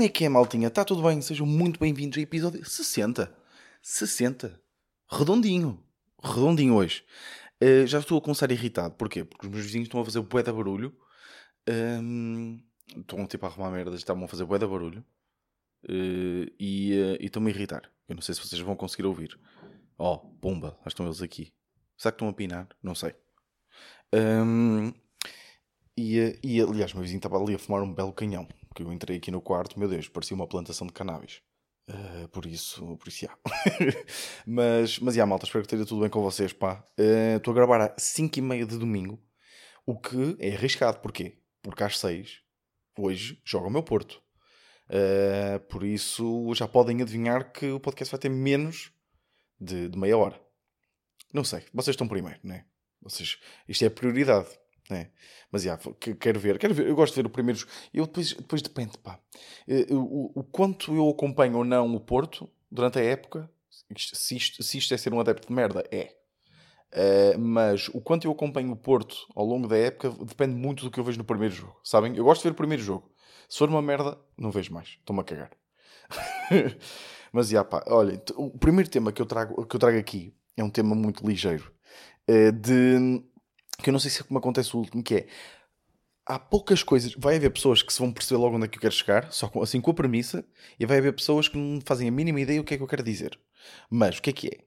Como 0.00 0.08
é 0.08 0.12
que 0.12 0.24
é, 0.24 0.30
maltinha? 0.30 0.68
Está 0.68 0.82
tudo 0.82 1.02
bem? 1.02 1.20
Sejam 1.20 1.44
muito 1.44 1.78
bem-vindos 1.78 2.16
ao 2.16 2.22
episódio 2.22 2.64
60. 2.64 3.30
60. 3.82 4.58
Redondinho. 5.06 5.78
Redondinho 6.24 6.74
hoje. 6.76 7.04
Uh, 7.62 7.86
já 7.86 7.98
estou 7.98 8.16
a 8.16 8.20
começar 8.22 8.50
irritado. 8.50 8.94
Porquê? 8.94 9.24
Porque 9.24 9.46
os 9.46 9.52
meus 9.52 9.66
vizinhos 9.66 9.88
estão 9.88 10.00
a 10.00 10.04
fazer 10.06 10.22
bué 10.22 10.42
de 10.42 10.50
barulho. 10.50 10.96
Um, 11.68 12.62
estão 12.96 13.26
tipo 13.26 13.44
a 13.44 13.50
arrumar 13.50 13.70
merdas 13.72 13.96
estavam 13.96 14.24
a 14.24 14.26
fazer 14.26 14.46
bué 14.46 14.58
de 14.58 14.66
barulho. 14.66 15.04
Uh, 15.84 16.48
e 16.58 16.94
uh, 16.94 17.22
estão-me 17.22 17.50
a 17.50 17.54
irritar. 17.54 17.82
Eu 18.08 18.14
não 18.14 18.22
sei 18.22 18.34
se 18.34 18.40
vocês 18.40 18.58
vão 18.62 18.74
conseguir 18.74 19.04
ouvir. 19.04 19.38
Oh, 19.98 20.16
pomba, 20.16 20.78
lá 20.80 20.86
estão 20.86 21.04
eles 21.04 21.20
aqui. 21.20 21.52
Será 21.98 22.10
que 22.10 22.16
estão 22.16 22.28
a 22.30 22.32
pinar? 22.32 22.66
Não 22.82 22.94
sei. 22.94 23.14
Um, 24.14 24.94
e, 25.94 26.40
e 26.42 26.58
aliás, 26.58 26.94
meu 26.94 27.02
vizinho 27.02 27.18
estava 27.18 27.36
ali 27.36 27.54
a 27.54 27.58
fumar 27.58 27.82
um 27.82 27.92
belo 27.92 28.14
canhão 28.14 28.48
que 28.74 28.82
eu 28.82 28.92
entrei 28.92 29.16
aqui 29.16 29.30
no 29.30 29.40
quarto, 29.40 29.78
meu 29.78 29.88
Deus, 29.88 30.08
parecia 30.08 30.34
uma 30.34 30.46
plantação 30.46 30.86
de 30.86 30.92
cannabis. 30.92 31.42
Uh, 31.88 32.28
por 32.28 32.46
isso, 32.46 32.96
por 32.98 33.08
isso, 33.08 33.26
já. 33.26 33.36
mas, 34.46 34.98
mas, 35.00 35.14
já, 35.14 35.26
malta, 35.26 35.44
espero 35.44 35.62
que 35.62 35.66
esteja 35.66 35.86
tudo 35.86 36.02
bem 36.02 36.10
com 36.10 36.22
vocês, 36.22 36.52
pá. 36.52 36.84
Eh, 36.96 37.36
estou 37.36 37.52
uh, 37.52 37.56
a 37.56 37.58
gravar 37.58 37.80
às 37.82 38.02
5 38.02 38.38
e 38.38 38.42
meia 38.42 38.64
de 38.64 38.78
domingo, 38.78 39.20
o 39.84 39.98
que 39.98 40.36
é 40.38 40.54
arriscado, 40.54 41.00
porquê? 41.00 41.38
Porque 41.62 41.82
às 41.82 41.98
6, 41.98 42.42
hoje, 42.96 43.40
joga 43.44 43.66
o 43.66 43.70
meu 43.70 43.82
Porto. 43.82 44.22
Uh, 44.88 45.58
por 45.68 45.84
isso, 45.84 46.52
já 46.54 46.68
podem 46.68 47.02
adivinhar 47.02 47.52
que 47.52 47.70
o 47.70 47.80
podcast 47.80 48.12
vai 48.12 48.20
ter 48.20 48.28
menos 48.28 48.92
de, 49.60 49.88
de 49.88 49.98
meia 49.98 50.16
hora. 50.16 50.40
Não 51.32 51.44
sei, 51.44 51.64
vocês 51.72 51.94
estão 51.94 52.08
primeiro, 52.08 52.38
né? 52.44 52.66
Vocês, 53.02 53.38
isto 53.68 53.84
é 53.84 53.90
prioridade. 53.90 54.48
É. 54.90 55.08
Mas 55.50 55.62
já, 55.62 55.78
quero 56.18 56.40
ver, 56.40 56.58
quero 56.58 56.74
ver, 56.74 56.86
eu 56.86 56.94
gosto 56.94 57.14
de 57.14 57.22
ver 57.22 57.26
o 57.26 57.30
primeiro. 57.30 57.64
Eu 57.92 58.06
depois, 58.06 58.32
depois 58.34 58.62
depende, 58.62 58.98
pá. 58.98 59.18
Eh, 59.68 59.86
o, 59.90 60.32
o, 60.34 60.44
quanto 60.44 60.94
eu 60.94 61.08
acompanho 61.08 61.58
ou 61.58 61.64
não 61.64 61.94
o 61.94 62.00
Porto 62.00 62.48
durante 62.70 62.98
a 62.98 63.02
época, 63.02 63.50
se 63.96 64.36
isto, 64.36 64.62
se 64.62 64.78
isto 64.78 64.94
é 64.94 64.96
ser 64.96 65.12
um 65.12 65.20
adepto 65.20 65.48
de 65.48 65.54
merda, 65.54 65.84
é. 65.90 66.16
Uh, 66.92 67.38
mas 67.38 67.88
o 67.88 68.00
quanto 68.00 68.24
eu 68.24 68.32
acompanho 68.32 68.72
o 68.72 68.76
Porto 68.76 69.16
ao 69.36 69.44
longo 69.44 69.68
da 69.68 69.76
época 69.76 70.10
depende 70.24 70.56
muito 70.56 70.84
do 70.84 70.90
que 70.90 70.98
eu 70.98 71.04
vejo 71.04 71.18
no 71.18 71.24
primeiro 71.24 71.54
jogo, 71.54 71.78
sabem? 71.84 72.16
Eu 72.16 72.24
gosto 72.24 72.42
de 72.42 72.48
ver 72.48 72.52
o 72.52 72.56
primeiro 72.56 72.82
jogo. 72.82 73.08
Se 73.48 73.58
for 73.58 73.68
uma 73.68 73.80
merda, 73.80 74.18
não 74.36 74.50
vejo 74.50 74.72
mais. 74.72 74.88
Estou-me 74.88 75.20
a 75.20 75.24
cagar. 75.24 75.50
mas 77.32 77.48
já, 77.48 77.64
pá, 77.64 77.84
olha, 77.86 78.20
o 78.36 78.58
primeiro 78.58 78.90
tema 78.90 79.12
que 79.12 79.22
eu 79.22 79.26
trago, 79.26 79.64
que 79.66 79.76
eu 79.76 79.80
trago 79.80 79.98
aqui 79.98 80.34
é 80.56 80.64
um 80.64 80.70
tema 80.70 80.94
muito 80.96 81.26
ligeiro. 81.26 81.72
Uh, 82.28 82.52
de 82.52 83.22
que 83.80 83.90
eu 83.90 83.92
não 83.92 84.00
sei 84.00 84.10
se 84.10 84.20
é 84.20 84.24
como 84.24 84.38
acontece 84.38 84.74
o 84.76 84.78
último, 84.78 85.02
que 85.02 85.14
é 85.14 85.26
há 86.26 86.38
poucas 86.38 86.82
coisas. 86.82 87.14
Vai 87.14 87.36
haver 87.36 87.50
pessoas 87.50 87.82
que 87.82 87.92
se 87.92 87.98
vão 87.98 88.12
perceber 88.12 88.40
logo 88.40 88.56
onde 88.56 88.66
é 88.66 88.68
que 88.68 88.78
eu 88.78 88.80
quero 88.80 88.94
chegar, 88.94 89.32
só 89.32 89.48
com, 89.48 89.62
assim 89.62 89.80
com 89.80 89.90
a 89.90 89.94
premissa, 89.94 90.44
e 90.78 90.86
vai 90.86 90.98
haver 90.98 91.12
pessoas 91.14 91.48
que 91.48 91.58
não 91.58 91.80
fazem 91.84 92.08
a 92.08 92.10
mínima 92.10 92.40
ideia 92.40 92.60
o 92.60 92.64
que 92.64 92.74
é 92.74 92.76
que 92.76 92.82
eu 92.82 92.88
quero 92.88 93.02
dizer. 93.02 93.38
Mas 93.90 94.18
o 94.18 94.22
que 94.22 94.30
é 94.30 94.32
que 94.32 94.48
é? 94.48 94.58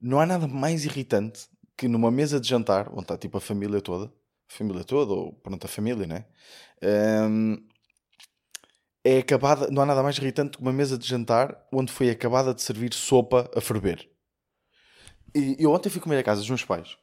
Não 0.00 0.20
há 0.20 0.26
nada 0.26 0.48
mais 0.48 0.84
irritante 0.84 1.48
que 1.76 1.88
numa 1.88 2.10
mesa 2.10 2.40
de 2.40 2.48
jantar, 2.48 2.90
onde 2.92 3.02
está 3.02 3.16
tipo 3.16 3.38
a 3.38 3.40
família 3.40 3.80
toda, 3.80 4.12
família 4.48 4.84
toda, 4.84 5.12
ou 5.12 5.32
pronto, 5.34 5.64
a 5.64 5.68
família, 5.68 6.06
né? 6.06 6.26
Um, 6.82 7.56
é 9.04 9.18
acabada, 9.18 9.68
não 9.70 9.82
há 9.82 9.86
nada 9.86 10.02
mais 10.02 10.16
irritante 10.18 10.58
que 10.58 10.62
uma 10.62 10.72
mesa 10.72 10.98
de 10.98 11.06
jantar 11.06 11.66
onde 11.72 11.92
foi 11.92 12.10
acabada 12.10 12.52
de 12.52 12.60
servir 12.62 12.92
sopa 12.92 13.50
a 13.54 13.60
ferver. 13.60 14.10
E 15.34 15.56
eu 15.58 15.72
ontem 15.72 15.88
fui 15.88 16.00
comer 16.00 16.18
a 16.18 16.22
casa 16.22 16.40
dos 16.40 16.50
meus 16.50 16.64
pais 16.64 16.98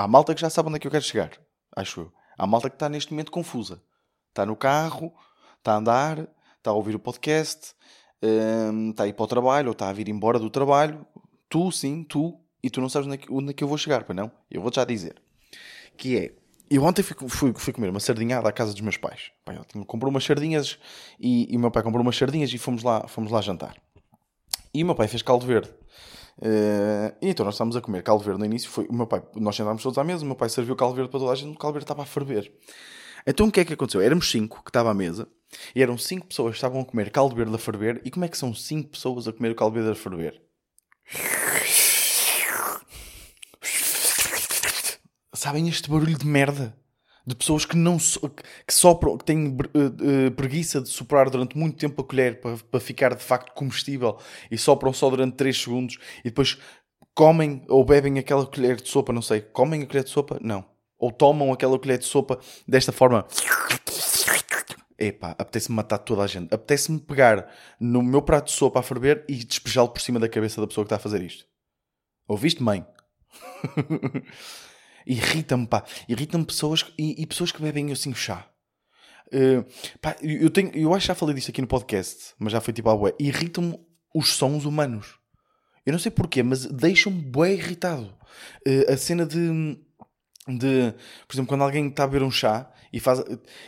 Há 0.00 0.08
malta 0.08 0.34
que 0.34 0.40
já 0.40 0.48
sabe 0.48 0.70
onde 0.70 0.76
é 0.76 0.80
que 0.80 0.86
eu 0.86 0.90
quero 0.90 1.04
chegar, 1.04 1.30
acho 1.76 2.00
eu. 2.00 2.12
Há 2.38 2.46
malta 2.46 2.70
que 2.70 2.76
está 2.76 2.88
neste 2.88 3.12
momento 3.12 3.30
confusa. 3.30 3.82
Está 4.30 4.46
no 4.46 4.56
carro, 4.56 5.12
está 5.58 5.74
a 5.74 5.76
andar, 5.76 6.26
está 6.56 6.70
a 6.70 6.72
ouvir 6.72 6.94
o 6.94 6.98
podcast, 6.98 7.74
um, 8.22 8.92
está 8.92 9.04
a 9.04 9.08
ir 9.08 9.12
para 9.12 9.24
o 9.24 9.26
trabalho 9.26 9.66
ou 9.66 9.72
está 9.72 9.90
a 9.90 9.92
vir 9.92 10.08
embora 10.08 10.38
do 10.38 10.48
trabalho. 10.48 11.06
Tu, 11.50 11.70
sim, 11.70 12.02
tu, 12.02 12.40
e 12.62 12.70
tu 12.70 12.80
não 12.80 12.88
sabes 12.88 13.08
onde 13.08 13.16
é 13.16 13.18
que, 13.18 13.30
onde 13.30 13.50
é 13.50 13.52
que 13.52 13.62
eu 13.62 13.68
vou 13.68 13.76
chegar, 13.76 14.04
para 14.04 14.14
não? 14.14 14.32
Eu 14.50 14.62
vou-te 14.62 14.76
já 14.76 14.86
dizer. 14.86 15.20
Que 15.98 16.16
é, 16.16 16.34
eu 16.70 16.82
ontem 16.82 17.02
fui, 17.02 17.28
fui, 17.28 17.52
fui, 17.54 17.72
comer 17.74 17.90
uma 17.90 18.00
sardinhada 18.00 18.48
à 18.48 18.52
casa 18.52 18.72
dos 18.72 18.80
meus 18.80 18.96
pais. 18.96 19.32
Pai, 19.44 19.60
comprou 19.86 20.10
umas 20.10 20.24
sardinhas 20.24 20.78
e, 21.18 21.52
e 21.52 21.58
o 21.58 21.60
meu 21.60 21.70
pai 21.70 21.82
comprou 21.82 22.00
umas 22.00 22.16
sardinhas 22.16 22.50
e 22.54 22.56
fomos 22.56 22.82
lá, 22.82 23.06
fomos 23.06 23.30
lá 23.30 23.42
jantar. 23.42 23.76
E 24.72 24.82
o 24.82 24.86
meu 24.86 24.94
pai 24.94 25.08
fez 25.08 25.20
caldo 25.20 25.44
verde. 25.44 25.70
Uh, 26.40 27.14
então 27.20 27.44
nós 27.44 27.54
estávamos 27.54 27.76
a 27.76 27.82
comer 27.82 28.02
caldo 28.02 28.24
verde 28.24 28.40
no 28.40 28.46
início. 28.46 28.70
Foi, 28.70 28.86
o 28.86 28.94
meu 28.94 29.06
pai, 29.06 29.22
nós 29.36 29.54
sentámos 29.54 29.82
todos 29.82 29.98
à 29.98 30.04
mesa, 30.04 30.24
o 30.24 30.26
meu 30.26 30.36
pai 30.36 30.48
serviu 30.48 30.74
caldo 30.74 30.94
verde 30.94 31.10
para 31.10 31.20
toda 31.20 31.32
a 31.32 31.34
gente, 31.34 31.54
o 31.54 31.58
caldo 31.58 31.74
verde 31.74 31.84
estava 31.84 32.02
a 32.02 32.06
ferver. 32.06 32.50
Então 33.26 33.48
o 33.48 33.52
que 33.52 33.60
é 33.60 33.64
que 33.64 33.74
aconteceu? 33.74 34.00
Éramos 34.00 34.30
cinco 34.30 34.62
que 34.64 34.70
estava 34.70 34.90
à 34.90 34.94
mesa 34.94 35.28
e 35.74 35.82
eram 35.82 35.98
cinco 35.98 36.26
pessoas 36.26 36.52
que 36.52 36.56
estavam 36.56 36.80
a 36.80 36.84
comer 36.84 37.10
caldo 37.10 37.36
verde 37.36 37.54
a 37.54 37.58
ferver. 37.58 38.00
E 38.04 38.10
como 38.10 38.24
é 38.24 38.28
que 38.28 38.38
são 38.38 38.54
cinco 38.54 38.88
pessoas 38.90 39.28
a 39.28 39.32
comer 39.32 39.52
o 39.52 39.54
caldo 39.54 39.74
verde 39.74 39.90
a 39.90 39.94
ferver? 39.94 40.40
Sabem 45.34 45.68
este 45.68 45.90
barulho 45.90 46.16
de 46.18 46.26
merda? 46.26 46.74
De 47.30 47.36
pessoas 47.36 47.64
que 47.64 47.76
não 47.76 47.96
que 47.96 48.74
sopram, 48.74 49.16
que 49.16 49.24
têm 49.24 49.48
uh, 49.48 50.30
preguiça 50.32 50.80
de 50.80 50.88
soprar 50.88 51.30
durante 51.30 51.56
muito 51.56 51.78
tempo 51.78 52.02
a 52.02 52.04
colher 52.04 52.40
para, 52.40 52.56
para 52.56 52.80
ficar 52.80 53.14
de 53.14 53.22
facto 53.22 53.52
comestível 53.52 54.18
e 54.50 54.58
sopram 54.58 54.92
só 54.92 55.08
durante 55.08 55.36
3 55.36 55.56
segundos 55.56 55.98
e 56.20 56.24
depois 56.24 56.58
comem 57.14 57.64
ou 57.68 57.84
bebem 57.84 58.18
aquela 58.18 58.44
colher 58.44 58.76
de 58.80 58.88
sopa, 58.88 59.12
não 59.12 59.22
sei, 59.22 59.40
comem 59.40 59.82
a 59.82 59.86
colher 59.86 60.04
de 60.04 60.10
sopa? 60.10 60.38
Não. 60.42 60.64
Ou 60.98 61.12
tomam 61.12 61.52
aquela 61.52 61.78
colher 61.78 61.98
de 61.98 62.04
sopa 62.04 62.38
desta 62.66 62.90
forma. 62.90 63.24
Epá, 64.98 65.30
apetece-me 65.38 65.76
matar 65.76 65.98
toda 65.98 66.22
a 66.22 66.26
gente. 66.26 66.52
Apetece-me 66.52 66.98
pegar 66.98 67.48
no 67.78 68.02
meu 68.02 68.20
prato 68.20 68.46
de 68.46 68.52
sopa 68.52 68.80
a 68.80 68.82
ferver 68.82 69.24
e 69.28 69.36
despejá-lo 69.36 69.88
por 69.88 70.00
cima 70.02 70.18
da 70.18 70.28
cabeça 70.28 70.60
da 70.60 70.66
pessoa 70.66 70.84
que 70.84 70.88
está 70.88 70.96
a 70.96 70.98
fazer 70.98 71.22
isto. 71.22 71.46
Ouviste, 72.28 72.62
mãe? 72.62 72.84
Irrita-me, 75.06 75.66
pá. 75.66 75.84
Irritam-me 76.08 76.44
pessoas 76.44 76.84
e, 76.98 77.22
e, 77.22 77.26
pessoas 77.26 77.52
que 77.52 77.62
bebem 77.62 77.92
assim 77.92 78.14
chá. 78.14 78.46
Uh, 79.32 79.64
pá, 80.00 80.16
eu, 80.22 80.50
tenho, 80.50 80.70
eu 80.74 80.92
acho 80.92 81.04
que 81.04 81.08
já 81.08 81.14
falei 81.14 81.34
disto 81.34 81.50
aqui 81.50 81.60
no 81.60 81.66
podcast, 81.66 82.34
mas 82.38 82.52
já 82.52 82.60
foi 82.60 82.74
tipo 82.74 82.90
a 82.90 82.96
bué. 82.96 83.14
Irritam-me 83.18 83.78
os 84.14 84.30
sons 84.30 84.64
humanos. 84.64 85.18
Eu 85.86 85.92
não 85.92 85.98
sei 85.98 86.10
porquê, 86.10 86.42
mas 86.42 86.66
deixam-me 86.66 87.22
bué 87.22 87.52
irritado. 87.52 88.14
Uh, 88.66 88.92
a 88.92 88.96
cena 88.96 89.24
de, 89.24 89.78
de. 90.46 90.94
Por 91.26 91.34
exemplo, 91.34 91.48
quando 91.48 91.64
alguém 91.64 91.88
está 91.88 92.04
a 92.04 92.06
beber 92.06 92.24
um 92.24 92.30
chá 92.30 92.70
e 92.92 93.00
faz. 93.00 93.22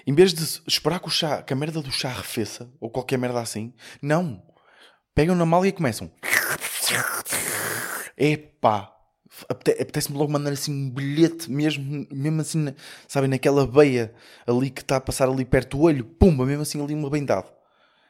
Em 0.07 0.15
vez 0.15 0.35
de 0.35 0.43
esperar 0.67 1.01
que 1.01 1.09
o 1.09 1.11
chá, 1.11 1.43
que 1.43 1.53
a 1.53 1.57
merda 1.57 1.81
do 1.81 1.93
chá 1.93 2.09
arrefeça, 2.11 2.71
ou 2.81 2.91
qualquer 2.91 3.19
merda 3.19 3.41
assim, 3.41 3.73
não. 4.01 4.43
Pegam 5.15 5.37
na 5.37 5.47
mala 5.47 5.69
e 5.69 5.73
começam. 5.73 6.11
Epá, 8.17 8.92
apetece-me 9.49 10.17
logo 10.19 10.33
mandar 10.33 10.53
assim 10.53 10.73
um 10.73 10.91
bilhete, 10.91 11.51
mesmo, 11.51 12.07
mesmo 12.11 12.41
assim, 12.41 12.75
sabem, 13.09 13.31
naquela 13.31 13.67
beia 13.67 14.15
ali 14.47 14.71
que 14.71 14.83
está 14.83 14.97
a 14.97 15.01
passar 15.01 15.29
ali 15.29 15.45
perto 15.45 15.77
do 15.77 15.83
olho, 15.85 16.05
pumba, 16.05 16.45
mesmo 16.47 16.63
assim 16.63 16.83
ali 16.83 16.95
uma 16.95 17.11
bendade. 17.11 17.47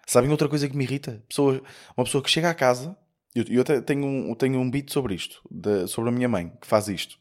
Sabem 0.07 0.31
outra 0.31 0.49
coisa 0.49 0.69
que 0.69 0.77
me 0.77 0.85
irrita? 0.85 1.23
Pessoa, 1.29 1.63
uma 1.97 2.05
pessoa 2.05 2.23
que 2.23 2.31
chega 2.31 2.51
à 2.51 2.55
casa, 2.55 2.97
eu, 3.35 3.45
eu 3.49 3.83
tenho, 3.83 4.05
um, 4.05 4.35
tenho 4.35 4.59
um 4.59 4.71
beat 4.71 4.91
sobre 4.93 5.15
isto, 5.15 5.41
de, 5.51 5.87
sobre 5.87 6.11
a 6.11 6.13
minha 6.13 6.29
mãe, 6.29 6.53
que 6.61 6.67
faz 6.67 6.89
isto, 6.89 7.17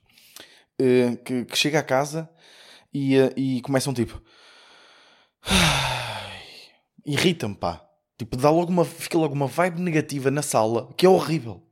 uh, 0.80 1.16
que, 1.24 1.46
que, 1.46 1.58
chega 1.58 1.80
à 1.80 1.84
casa 1.84 2.30
e, 2.94 3.18
uh, 3.18 3.32
e 3.38 3.62
começa 3.62 3.90
um 3.90 3.94
tipo. 3.94 4.22
Irrita-me, 7.06 7.56
pá. 7.56 7.86
Tipo, 8.18 8.38
dá 8.38 8.50
logo 8.50 8.72
uma, 8.72 8.86
fica 8.86 9.18
logo 9.18 9.34
uma 9.34 9.48
vibe 9.48 9.82
negativa 9.82 10.30
na 10.30 10.42
sala 10.42 10.94
que 10.96 11.06
é 11.06 11.10
horrível. 11.10 11.64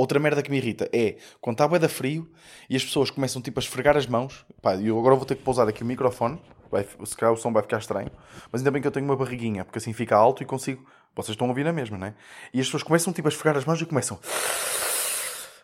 Outra 0.00 0.18
merda 0.18 0.42
que 0.42 0.50
me 0.50 0.56
irrita 0.56 0.88
é 0.94 1.16
quando 1.42 1.56
está 1.62 1.66
a 1.66 1.78
da 1.78 1.86
frio 1.86 2.26
e 2.70 2.74
as 2.74 2.82
pessoas 2.82 3.10
começam 3.10 3.42
tipo 3.42 3.60
a 3.60 3.62
esfregar 3.62 3.98
as 3.98 4.06
mãos. 4.06 4.46
Pá, 4.62 4.74
eu 4.76 4.98
agora 4.98 5.14
vou 5.14 5.26
ter 5.26 5.34
que 5.34 5.42
pousar 5.42 5.68
aqui 5.68 5.82
o 5.82 5.86
microfone, 5.86 6.40
vai, 6.70 6.86
se 7.04 7.14
calhar 7.14 7.34
o 7.34 7.36
som 7.36 7.52
vai 7.52 7.62
ficar 7.62 7.76
estranho, 7.76 8.10
mas 8.50 8.62
ainda 8.62 8.70
bem 8.70 8.80
que 8.80 8.88
eu 8.88 8.90
tenho 8.90 9.04
uma 9.04 9.14
barriguinha, 9.14 9.62
porque 9.62 9.76
assim 9.76 9.92
fica 9.92 10.16
alto 10.16 10.42
e 10.42 10.46
consigo. 10.46 10.86
Vocês 11.14 11.34
estão 11.34 11.46
a 11.46 11.50
ouvir 11.50 11.64
na 11.64 11.72
mesma, 11.74 11.98
não 11.98 12.06
é? 12.06 12.14
E 12.54 12.60
as 12.60 12.66
pessoas 12.66 12.82
começam 12.82 13.12
tipo 13.12 13.28
a 13.28 13.30
esfregar 13.30 13.58
as 13.58 13.66
mãos 13.66 13.78
e 13.78 13.84
começam. 13.84 14.18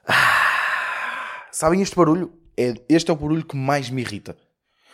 Sabem 1.51 1.81
este 1.81 1.97
barulho? 1.97 2.31
É, 2.59 2.75
este 2.91 3.11
é 3.11 3.15
o 3.15 3.17
barulho 3.17 3.43
que 3.43 3.57
mais 3.57 3.89
me 3.89 4.03
irrita. 4.03 4.37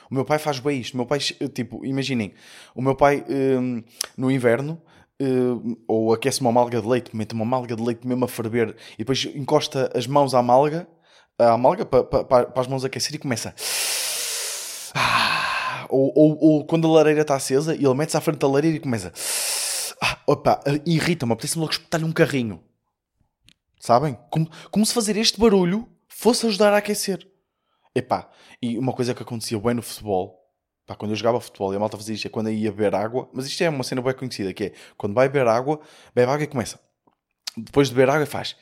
O 0.08 0.14
meu 0.14 0.24
pai 0.24 0.38
faz 0.38 0.60
bem 0.60 0.80
isto. 0.80 0.94
O 0.94 0.98
meu 0.98 1.06
pai, 1.06 1.18
tipo, 1.18 1.84
imaginem, 1.84 2.32
o 2.76 2.80
meu 2.80 2.94
pai 2.94 3.24
hum, 3.28 3.82
no 4.16 4.30
inverno 4.30 4.80
uh, 5.22 5.78
ou 5.86 6.12
aquece 6.12 6.40
uma 6.40 6.52
malga 6.52 6.80
de 6.80 6.88
leite, 6.88 7.14
mete 7.16 7.32
uma 7.32 7.44
malga 7.44 7.76
de 7.76 7.82
leite 7.82 8.06
mesmo 8.06 8.24
a 8.24 8.28
ferver 8.28 8.76
e 8.94 8.98
depois 8.98 9.24
encosta 9.34 9.90
as 9.94 10.06
mãos 10.06 10.34
à 10.34 10.42
malga, 10.42 10.88
à 11.38 11.56
malga 11.56 11.86
para, 11.86 12.04
para, 12.04 12.24
para 12.24 12.60
as 12.60 12.66
mãos 12.66 12.84
aquecer 12.84 13.14
e 13.14 13.18
começa. 13.18 13.54
Ah, 14.94 15.86
ou, 15.88 16.12
ou, 16.14 16.38
ou, 16.40 16.66
quando 16.66 16.88
a 16.88 16.90
lareira 16.90 17.22
está 17.22 17.36
acesa 17.36 17.74
e 17.74 17.84
ele 17.84 17.94
mete-se 17.94 18.16
à 18.16 18.20
frente 18.20 18.38
da 18.38 18.48
lareira 18.48 18.76
e 18.76 18.80
começa. 18.80 19.12
Ah, 20.00 20.18
opa, 20.26 20.60
irrita-me, 20.84 21.32
apetece-me 21.32 21.60
logo 21.60 21.72
espetar-lhe 21.72 22.04
um 22.04 22.12
carrinho. 22.12 22.62
Sabem? 23.78 24.18
Como, 24.30 24.48
como 24.70 24.86
se 24.86 24.94
fazer 24.94 25.16
este 25.16 25.40
barulho 25.40 25.88
fosse 26.08 26.46
ajudar 26.46 26.72
a 26.72 26.78
aquecer. 26.78 27.26
Epá, 27.94 28.30
e 28.60 28.78
uma 28.78 28.92
coisa 28.92 29.14
que 29.14 29.22
acontecia 29.22 29.58
bem 29.58 29.74
no 29.74 29.82
futebol, 29.82 30.41
Pá, 30.86 30.94
quando 30.96 31.12
eu 31.12 31.16
jogava 31.16 31.40
futebol 31.40 31.72
e 31.72 31.76
a 31.76 31.78
malta 31.78 31.96
fazia 31.96 32.14
isto, 32.14 32.26
é 32.26 32.30
quando 32.30 32.50
ia 32.50 32.70
beber 32.72 32.94
água. 32.94 33.28
Mas 33.32 33.46
isto 33.46 33.62
é 33.62 33.68
uma 33.68 33.84
cena 33.84 34.02
bem 34.02 34.14
conhecida, 34.14 34.52
que 34.52 34.64
é 34.64 34.72
quando 34.96 35.14
vai 35.14 35.28
beber 35.28 35.46
água, 35.48 35.80
bebe 36.14 36.30
água 36.30 36.44
e 36.44 36.46
começa. 36.46 36.80
Depois 37.56 37.88
de 37.88 37.94
beber 37.94 38.10
água 38.10 38.26
faz. 38.26 38.56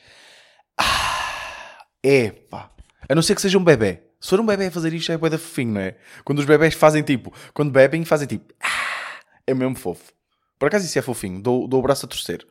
Ah, 0.77 1.85
é, 2.03 2.29
pá. 2.31 2.71
A 3.09 3.15
não 3.15 3.21
ser 3.21 3.35
que 3.35 3.41
seja 3.41 3.57
um 3.57 3.63
bebê. 3.63 4.03
Se 4.19 4.29
for 4.29 4.39
um 4.39 4.45
bebê 4.45 4.67
a 4.67 4.71
fazer 4.71 4.93
isto 4.93 5.11
é 5.11 5.17
bué 5.17 5.29
da 5.29 5.37
fofinho, 5.39 5.73
não 5.73 5.81
é? 5.81 5.97
Quando 6.23 6.39
os 6.39 6.45
bebés 6.45 6.75
fazem 6.75 7.01
tipo, 7.01 7.33
quando 7.53 7.71
bebem 7.71 8.05
fazem 8.05 8.27
tipo, 8.27 8.53
ah, 8.61 9.19
é 9.47 9.53
mesmo 9.53 9.75
fofo. 9.75 10.13
Por 10.59 10.67
acaso 10.67 10.85
isso 10.85 10.99
é 10.99 11.01
fofinho, 11.01 11.41
dou, 11.41 11.67
dou 11.67 11.79
o 11.79 11.83
braço 11.83 12.05
a 12.05 12.09
torcer. 12.09 12.47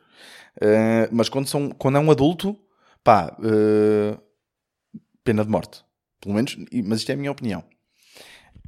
Uh, 0.57 1.07
mas 1.11 1.29
quando, 1.29 1.47
são, 1.47 1.69
quando 1.69 1.97
é 1.97 1.99
um 2.01 2.11
adulto, 2.11 2.59
pá, 3.01 3.33
uh, 3.39 4.21
pena 5.23 5.45
de 5.45 5.49
morte. 5.49 5.81
Pelo 6.19 6.35
menos, 6.35 6.57
mas 6.85 6.99
isto 6.99 7.09
é 7.09 7.13
a 7.13 7.17
minha 7.17 7.31
opinião. 7.31 7.63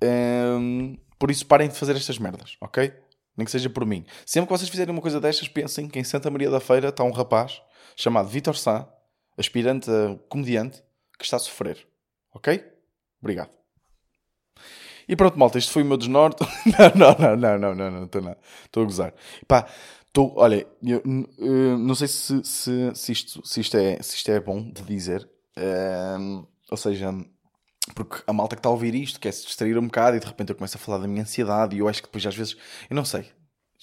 Uh, 0.01 0.98
por 1.19 1.31
isso 1.31 1.45
parem 1.45 1.69
de 1.69 1.75
fazer 1.75 1.95
estas 1.95 2.18
merdas, 2.18 2.57
ok? 2.62 2.94
Nem 3.36 3.45
que 3.45 3.51
seja 3.51 3.69
por 3.69 3.86
mim. 3.86 4.06
Sempre 4.25 4.48
que 4.48 4.57
vocês 4.57 4.69
fizerem 4.69 4.94
uma 4.94 5.01
coisa 5.01 5.19
destas, 5.19 5.48
pensem 5.48 5.88
que 5.88 6.00
em 6.00 6.04
Santa 6.04 6.30
Maria 6.30 6.50
da 6.50 6.60
Feira 6.60 6.90
está 6.90 7.04
um 7.04 7.12
rapaz 7.12 7.62
chamado 7.95 8.28
Vitor 8.28 8.56
Sá, 8.56 8.88
aspirante 9.38 9.90
a 9.90 10.18
comediante, 10.30 10.84
que 11.18 11.25
está 11.25 11.38
a 11.38 11.40
sofrer. 11.40 11.88
Ok? 12.34 12.63
Obrigado. 13.22 13.50
E 15.07 15.16
pronto, 15.16 15.38
malta, 15.38 15.57
isto 15.57 15.72
foi 15.72 15.84
o 15.84 15.86
meu 15.86 15.98
desnorte. 15.98 16.44
não, 16.95 17.16
não, 17.16 17.36
não, 17.36 17.57
não, 17.57 17.75
não, 17.75 17.92
não, 17.92 18.04
estou 18.06 18.22
não, 18.22 18.36
estou 18.66 18.84
a 18.84 18.86
gozar. 18.86 19.13
Pá, 19.48 19.68
estou, 20.07 20.34
olha, 20.38 20.66
eu, 20.81 21.01
eu, 21.38 21.78
não 21.78 21.95
sei 21.95 22.07
se, 22.07 22.44
se, 22.44 22.92
se, 22.95 23.12
isto, 23.12 23.45
se, 23.45 23.62
isto 23.62 23.78
é, 23.78 24.01
se 24.01 24.16
isto 24.16 24.31
é 24.31 24.40
bom 24.40 24.62
de 24.72 24.81
dizer. 24.84 25.30
Um, 25.57 26.45
ou 26.69 26.78
seja, 26.78 27.13
porque 27.95 28.24
a 28.25 28.33
malta 28.33 28.56
que 28.56 28.59
está 28.59 28.69
a 28.69 28.71
ouvir 28.71 28.95
isto 28.95 29.19
quer 29.19 29.31
se 29.33 29.45
distrair 29.45 29.77
um 29.77 29.85
bocado 29.85 30.18
e 30.18 30.19
de 30.19 30.25
repente 30.25 30.50
eu 30.50 30.56
começo 30.56 30.77
a 30.77 30.80
falar 30.80 31.00
da 31.00 31.07
minha 31.07 31.24
ansiedade 31.24 31.75
e 31.75 31.80
eu 31.80 31.88
acho 31.88 32.01
que 32.01 32.07
depois 32.07 32.25
às 32.25 32.35
vezes, 32.35 32.56
eu 32.89 32.95
não 32.95 33.06
sei, 33.06 33.30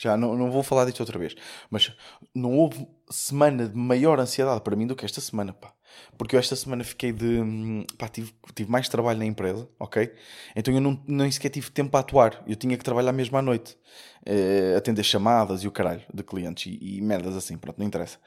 já 0.01 0.17
não, 0.17 0.37
não 0.37 0.51
vou 0.51 0.63
falar 0.63 0.87
disto 0.87 1.01
outra 1.01 1.19
vez, 1.19 1.35
mas 1.69 1.93
não 2.35 2.57
houve 2.57 2.87
semana 3.11 3.69
de 3.69 3.77
maior 3.77 4.19
ansiedade 4.19 4.63
para 4.63 4.75
mim 4.75 4.87
do 4.87 4.97
que 4.97 5.05
esta 5.05 5.21
semana, 5.21 5.53
pá. 5.53 5.73
Porque 6.17 6.37
eu 6.37 6.41
esta 6.41 6.55
semana 6.55 6.85
fiquei 6.85 7.13
de. 7.13 7.85
pá, 7.99 8.09
tive, 8.09 8.33
tive 8.55 8.71
mais 8.71 8.89
trabalho 8.89 9.19
na 9.19 9.27
empresa, 9.27 9.69
ok? 9.79 10.13
Então 10.55 10.73
eu 10.73 10.81
não, 10.81 11.03
nem 11.07 11.31
sequer 11.31 11.51
tive 11.51 11.71
tempo 11.71 11.91
para 11.91 12.01
atuar. 12.01 12.43
Eu 12.47 12.57
tinha 12.57 12.77
que 12.77 12.85
trabalhar 12.85 13.13
mesmo 13.13 13.37
à 13.37 13.43
noite, 13.43 13.77
uh, 14.27 14.77
atender 14.77 15.03
chamadas 15.03 15.63
e 15.63 15.69
o 15.69 15.73
caralho 15.73 16.03
de 16.13 16.23
clientes 16.23 16.67
e, 16.67 16.99
e 16.99 17.03
merdas 17.03 17.37
assim, 17.37 17.57
pronto, 17.57 17.79
não 17.79 17.87
interessa. 17.87 18.19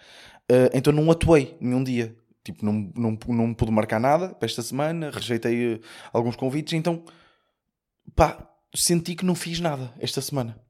Uh, 0.52 0.70
então 0.74 0.92
não 0.92 1.10
atuei 1.10 1.58
nenhum 1.60 1.84
dia. 1.84 2.16
Tipo, 2.44 2.66
não, 2.66 2.92
não, 2.95 3.18
não 3.28 3.54
pude 3.54 3.72
marcar 3.72 4.00
nada 4.00 4.30
para 4.30 4.45
esta 4.45 4.62
semana, 4.62 5.10
rejeitei 5.10 5.75
uh, 5.75 5.81
alguns 6.12 6.36
convites, 6.36 6.74
então 6.74 7.06
pá, 8.16 8.50
senti 8.75 9.16
que 9.16 9.25
não 9.25 9.36
fiz 9.36 9.60
nada 9.60 9.94
esta 10.00 10.22
semana. 10.22 10.62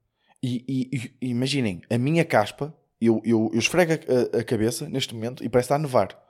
E, 0.41 0.63
e, 0.67 1.15
e 1.21 1.29
imaginem, 1.29 1.81
a 1.89 1.97
minha 1.97 2.25
caspa, 2.25 2.75
eu, 2.99 3.21
eu, 3.25 3.49
eu 3.53 3.59
esfrego 3.59 3.93
a, 3.93 4.39
a, 4.39 4.43
cabeça 4.43 4.87
neste 4.87 5.13
momento 5.15 5.43
e 5.43 5.49
parece 5.49 5.67
estar 5.67 5.75
a 5.75 5.79
nevar. 5.79 6.21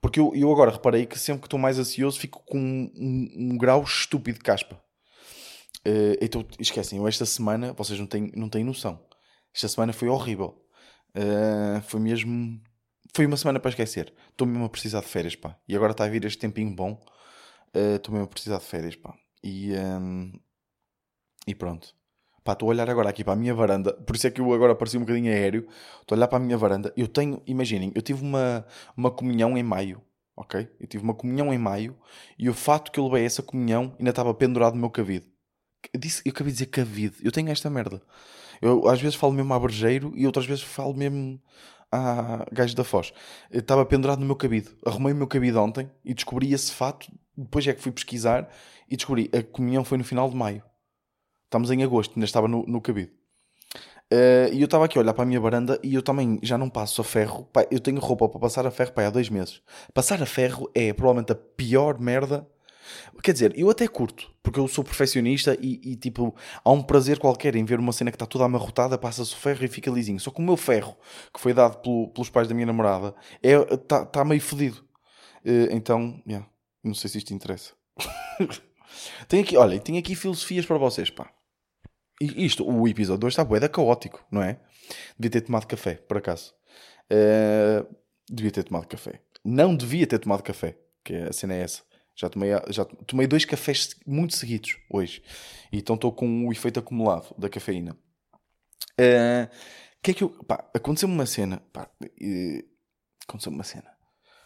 Porque 0.00 0.20
eu, 0.20 0.32
eu 0.34 0.52
agora 0.52 0.70
reparei 0.70 1.06
que 1.06 1.18
sempre 1.18 1.40
que 1.40 1.46
estou 1.46 1.58
mais 1.58 1.78
ansioso 1.78 2.20
fico 2.20 2.42
com 2.46 2.58
um, 2.58 2.92
um, 2.94 3.52
um 3.52 3.58
grau 3.58 3.82
estúpido 3.82 4.38
de 4.38 4.44
caspa. 4.44 4.80
Uh, 5.86 6.16
então 6.20 6.44
esquecem, 6.60 6.98
eu 6.98 7.08
esta 7.08 7.24
semana, 7.24 7.72
vocês 7.72 7.98
não 7.98 8.06
têm, 8.06 8.30
não 8.34 8.48
têm 8.48 8.62
noção. 8.62 9.00
Esta 9.54 9.68
semana 9.68 9.92
foi 9.92 10.08
horrível. 10.08 10.62
Uh, 11.16 11.80
foi 11.82 12.00
mesmo. 12.00 12.60
Foi 13.18 13.26
uma 13.26 13.36
semana 13.36 13.58
para 13.58 13.70
esquecer. 13.70 14.14
Estou 14.30 14.46
mesmo 14.46 14.66
a 14.66 14.68
precisar 14.68 15.00
de 15.00 15.08
férias, 15.08 15.34
pá. 15.34 15.58
E 15.66 15.74
agora 15.74 15.90
está 15.90 16.04
a 16.04 16.08
vir 16.08 16.24
este 16.24 16.38
tempinho 16.38 16.72
bom. 16.72 17.04
Eh, 17.74 17.96
estou 17.96 18.12
uh, 18.12 18.14
mesmo 18.14 18.26
a 18.26 18.28
precisar 18.28 18.58
de 18.58 18.64
férias, 18.64 18.94
pá. 18.94 19.12
E, 19.42 19.72
um, 19.72 20.32
e 21.44 21.52
pronto. 21.52 21.92
Pá, 22.44 22.52
estou 22.52 22.68
a 22.68 22.70
olhar 22.70 22.88
agora 22.88 23.10
aqui 23.10 23.24
para 23.24 23.32
a 23.32 23.36
minha 23.36 23.52
varanda, 23.52 23.92
por 23.92 24.14
isso 24.14 24.28
é 24.28 24.30
que 24.30 24.40
eu 24.40 24.54
agora 24.54 24.70
apareci 24.70 24.96
um 24.96 25.00
bocadinho 25.00 25.32
aéreo. 25.32 25.66
Estou 26.00 26.14
a 26.14 26.16
olhar 26.16 26.28
para 26.28 26.38
a 26.38 26.40
minha 26.40 26.56
varanda. 26.56 26.94
Eu 26.96 27.08
tenho, 27.08 27.42
imaginem, 27.44 27.90
eu 27.92 28.02
tive 28.02 28.22
uma, 28.22 28.64
uma 28.96 29.10
comunhão 29.10 29.58
em 29.58 29.64
maio, 29.64 30.00
ok? 30.36 30.68
Eu 30.78 30.86
tive 30.86 31.02
uma 31.02 31.12
comunhão 31.12 31.52
em 31.52 31.58
maio 31.58 31.98
e 32.38 32.48
o 32.48 32.54
fato 32.54 32.92
que 32.92 33.00
eu 33.00 33.08
levei 33.08 33.26
essa 33.26 33.42
comunhão 33.42 33.96
ainda 33.98 34.10
estava 34.10 34.32
pendurado 34.32 34.74
no 34.74 34.80
meu 34.80 34.90
cabido. 34.90 35.26
Eu, 35.92 35.98
disse, 35.98 36.22
eu 36.24 36.30
acabei 36.30 36.52
de 36.52 36.58
dizer 36.58 36.66
cabido, 36.66 37.16
eu 37.20 37.32
tenho 37.32 37.50
esta 37.50 37.68
merda. 37.68 38.00
Eu 38.62 38.86
às 38.88 39.00
vezes 39.00 39.16
falo 39.16 39.32
mesmo 39.32 39.52
a 39.52 39.58
berjeiro 39.58 40.12
e 40.14 40.24
outras 40.24 40.46
vezes 40.46 40.62
falo 40.62 40.94
mesmo 40.94 41.42
a 41.90 42.46
gajo 42.52 42.74
da 42.76 42.84
Foz. 42.84 43.12
Estava 43.50 43.84
pendurado 43.84 44.20
no 44.20 44.26
meu 44.26 44.36
cabido. 44.36 44.70
Arrumei 44.84 45.12
o 45.12 45.16
meu 45.16 45.26
cabido 45.26 45.60
ontem 45.60 45.90
e 46.04 46.14
descobri 46.14 46.52
esse 46.52 46.72
fato. 46.72 47.10
Depois 47.36 47.66
é 47.66 47.72
que 47.72 47.82
fui 47.82 47.92
pesquisar 47.92 48.48
e 48.88 48.96
descobri 48.96 49.30
a 49.32 49.42
comunhão 49.42 49.84
foi 49.84 49.98
no 49.98 50.04
final 50.04 50.28
de 50.28 50.36
maio. 50.36 50.62
Estamos 51.44 51.70
em 51.70 51.82
agosto, 51.82 52.12
ainda 52.16 52.26
estava 52.26 52.46
no, 52.46 52.64
no 52.66 52.80
cabido. 52.80 53.12
Uh, 54.12 54.48
e 54.52 54.60
eu 54.60 54.64
estava 54.64 54.86
aqui 54.86 54.96
a 54.96 55.02
olhar 55.02 55.12
para 55.12 55.22
a 55.22 55.26
minha 55.26 55.38
varanda 55.38 55.78
e 55.82 55.94
eu 55.94 56.02
também 56.02 56.38
já 56.42 56.56
não 56.56 56.70
passo 56.70 57.00
a 57.00 57.04
ferro. 57.04 57.44
Pá, 57.52 57.66
eu 57.70 57.78
tenho 57.78 58.00
roupa 58.00 58.28
para 58.28 58.40
passar 58.40 58.66
a 58.66 58.70
ferro 58.70 58.92
pá, 58.92 59.06
há 59.06 59.10
dois 59.10 59.28
meses. 59.28 59.60
Passar 59.92 60.22
a 60.22 60.26
ferro 60.26 60.70
é 60.74 60.92
provavelmente 60.92 61.32
a 61.32 61.34
pior 61.34 61.98
merda. 62.00 62.46
Quer 63.22 63.32
dizer, 63.32 63.58
eu 63.58 63.70
até 63.70 63.86
curto, 63.86 64.30
porque 64.42 64.58
eu 64.58 64.68
sou 64.68 64.84
perfeccionista 64.84 65.56
e, 65.60 65.80
e 65.84 65.96
tipo, 65.96 66.34
há 66.64 66.70
um 66.70 66.82
prazer 66.82 67.18
qualquer 67.18 67.56
em 67.56 67.64
ver 67.64 67.78
uma 67.78 67.92
cena 67.92 68.10
que 68.10 68.16
está 68.16 68.26
toda 68.26 68.44
amarrotada, 68.44 68.96
passa-se 68.98 69.34
o 69.34 69.36
ferro 69.36 69.64
e 69.64 69.68
fica 69.68 69.90
lisinho. 69.90 70.20
Só 70.20 70.30
que 70.30 70.40
o 70.40 70.42
meu 70.42 70.56
ferro, 70.56 70.96
que 71.32 71.40
foi 71.40 71.52
dado 71.52 71.78
pelo, 71.78 72.08
pelos 72.08 72.30
pais 72.30 72.48
da 72.48 72.54
minha 72.54 72.66
namorada, 72.66 73.14
está 73.42 73.98
é, 73.98 74.04
tá 74.04 74.24
meio 74.24 74.40
fodido. 74.40 74.78
Uh, 75.44 75.70
então, 75.70 76.22
yeah, 76.26 76.46
não 76.82 76.94
sei 76.94 77.10
se 77.10 77.18
isto 77.18 77.32
interessa. 77.32 77.72
tem 79.28 79.42
aqui, 79.42 79.56
olha, 79.56 79.78
tenho 79.80 79.98
aqui 79.98 80.14
filosofias 80.14 80.66
para 80.66 80.78
vocês, 80.78 81.10
pá. 81.10 81.30
Isto, 82.20 82.68
o 82.68 82.88
episódio 82.88 83.20
2 83.20 83.32
está 83.32 83.44
bué 83.44 83.66
caótico, 83.68 84.24
não 84.30 84.42
é? 84.42 84.58
Devia 85.18 85.30
ter 85.30 85.40
tomado 85.42 85.66
café, 85.66 85.94
por 85.94 86.16
acaso. 86.16 86.52
Uh, 87.12 87.86
devia 88.28 88.50
ter 88.50 88.64
tomado 88.64 88.86
café. 88.86 89.22
Não 89.44 89.74
devia 89.74 90.06
ter 90.06 90.18
tomado 90.18 90.42
café, 90.42 90.76
que 91.04 91.14
a 91.14 91.32
cena 91.32 91.54
é 91.54 91.62
essa. 91.62 91.82
Já 92.18 92.28
tomei, 92.28 92.50
já 92.68 92.84
tomei 92.84 93.26
dois 93.26 93.44
cafés 93.44 93.96
muito 94.06 94.36
seguidos 94.36 94.76
hoje. 94.90 95.22
Então 95.72 95.94
estou 95.94 96.12
com 96.12 96.46
o 96.46 96.52
efeito 96.52 96.80
acumulado 96.80 97.34
da 97.38 97.48
cafeína. 97.48 97.96
Uh, 99.00 99.48
que 100.02 100.10
é 100.10 100.14
que 100.14 100.24
eu. 100.24 100.30
Pá, 100.44 100.68
aconteceu-me 100.74 101.14
uma 101.14 101.26
cena. 101.26 101.62
Pá, 101.72 101.88
uh, 102.02 102.64
aconteceu-me 103.22 103.56
uma 103.56 103.64
cena. 103.64 103.90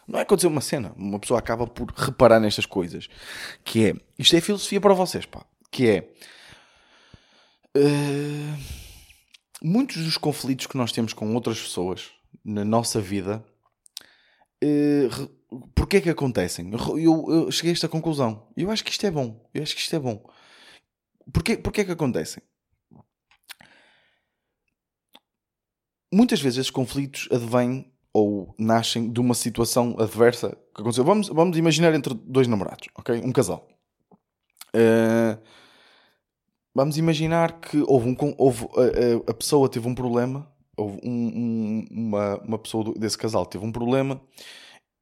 Não 0.07 0.19
é 0.19 0.21
aconteceu 0.21 0.49
uma 0.49 0.61
cena. 0.61 0.93
Uma 0.95 1.19
pessoa 1.19 1.39
acaba 1.39 1.65
por 1.65 1.91
reparar 1.91 2.39
nestas 2.39 2.65
coisas. 2.65 3.07
Que 3.63 3.87
é. 3.87 3.93
Isto 4.19 4.35
é 4.35 4.41
filosofia 4.41 4.79
para 4.79 4.93
vocês, 4.93 5.25
pá. 5.25 5.45
Que 5.71 5.89
é 5.89 6.13
Uh, 7.75 8.55
muitos 9.59 10.03
dos 10.03 10.15
conflitos 10.15 10.67
que 10.67 10.77
nós 10.77 10.91
temos 10.91 11.11
com 11.11 11.33
outras 11.33 11.59
pessoas 11.59 12.11
na 12.45 12.63
nossa 12.63 13.01
vida, 13.01 13.43
uh, 14.63 15.29
porquê 15.75 15.97
é 15.97 16.01
que 16.01 16.09
acontecem? 16.09 16.71
Eu, 16.71 17.25
eu, 17.29 17.51
cheguei 17.51 17.71
a 17.71 17.73
esta 17.73 17.89
conclusão. 17.89 18.47
Eu 18.55 18.71
acho 18.71 18.83
que 18.83 18.91
isto 18.91 19.05
é 19.05 19.11
bom. 19.11 19.47
Eu 19.53 19.63
acho 19.63 19.75
que 19.75 19.81
isto 19.81 19.95
é 19.95 19.99
bom. 19.99 20.23
Porquê, 21.31 21.57
porquê 21.57 21.81
é 21.81 21.85
que 21.85 21.91
acontecem? 21.91 22.43
Muitas 26.13 26.41
vezes 26.41 26.59
esses 26.59 26.71
conflitos 26.71 27.27
advêm 27.31 27.91
ou 28.13 28.53
nascem 28.59 29.11
de 29.11 29.19
uma 29.19 29.33
situação 29.33 29.95
adversa 29.97 30.57
que 30.75 30.81
aconteceu. 30.81 31.03
Vamos, 31.03 31.27
vamos 31.29 31.57
imaginar 31.57 31.93
entre 31.93 32.13
dois 32.13 32.47
namorados, 32.47 32.87
ok? 32.95 33.19
Um 33.19 33.31
casal. 33.31 33.67
Uh, 34.75 35.41
Vamos 36.75 36.97
imaginar 36.97 37.59
que 37.59 37.83
houve 37.87 38.09
um. 38.09 38.35
Houve, 38.37 38.65
a, 38.65 39.31
a 39.31 39.33
pessoa 39.33 39.69
teve 39.69 39.87
um 39.87 39.93
problema, 39.93 40.51
houve 40.75 40.99
um, 41.03 41.11
um, 41.11 41.85
uma, 41.91 42.37
uma 42.39 42.57
pessoa 42.57 42.93
desse 42.97 43.17
casal 43.17 43.45
teve 43.45 43.63
um 43.63 43.71
problema 43.71 44.19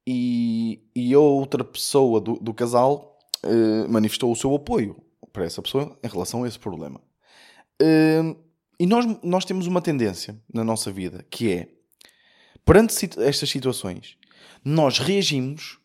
e, 0.06 0.82
e 0.94 1.14
outra 1.14 1.62
pessoa 1.64 2.20
do, 2.20 2.34
do 2.34 2.52
casal 2.52 3.18
uh, 3.44 3.88
manifestou 3.88 4.32
o 4.32 4.36
seu 4.36 4.54
apoio 4.54 4.96
para 5.32 5.44
essa 5.44 5.62
pessoa 5.62 5.98
em 6.02 6.08
relação 6.08 6.44
a 6.44 6.48
esse 6.48 6.58
problema. 6.58 7.00
Uh, 7.80 8.36
e 8.78 8.86
nós, 8.86 9.06
nós 9.22 9.44
temos 9.44 9.66
uma 9.66 9.80
tendência 9.80 10.40
na 10.52 10.64
nossa 10.64 10.90
vida 10.90 11.24
que 11.30 11.52
é, 11.52 11.68
perante 12.64 13.08
estas 13.20 13.48
situações, 13.48 14.16
nós 14.64 14.98
reagimos 14.98 15.78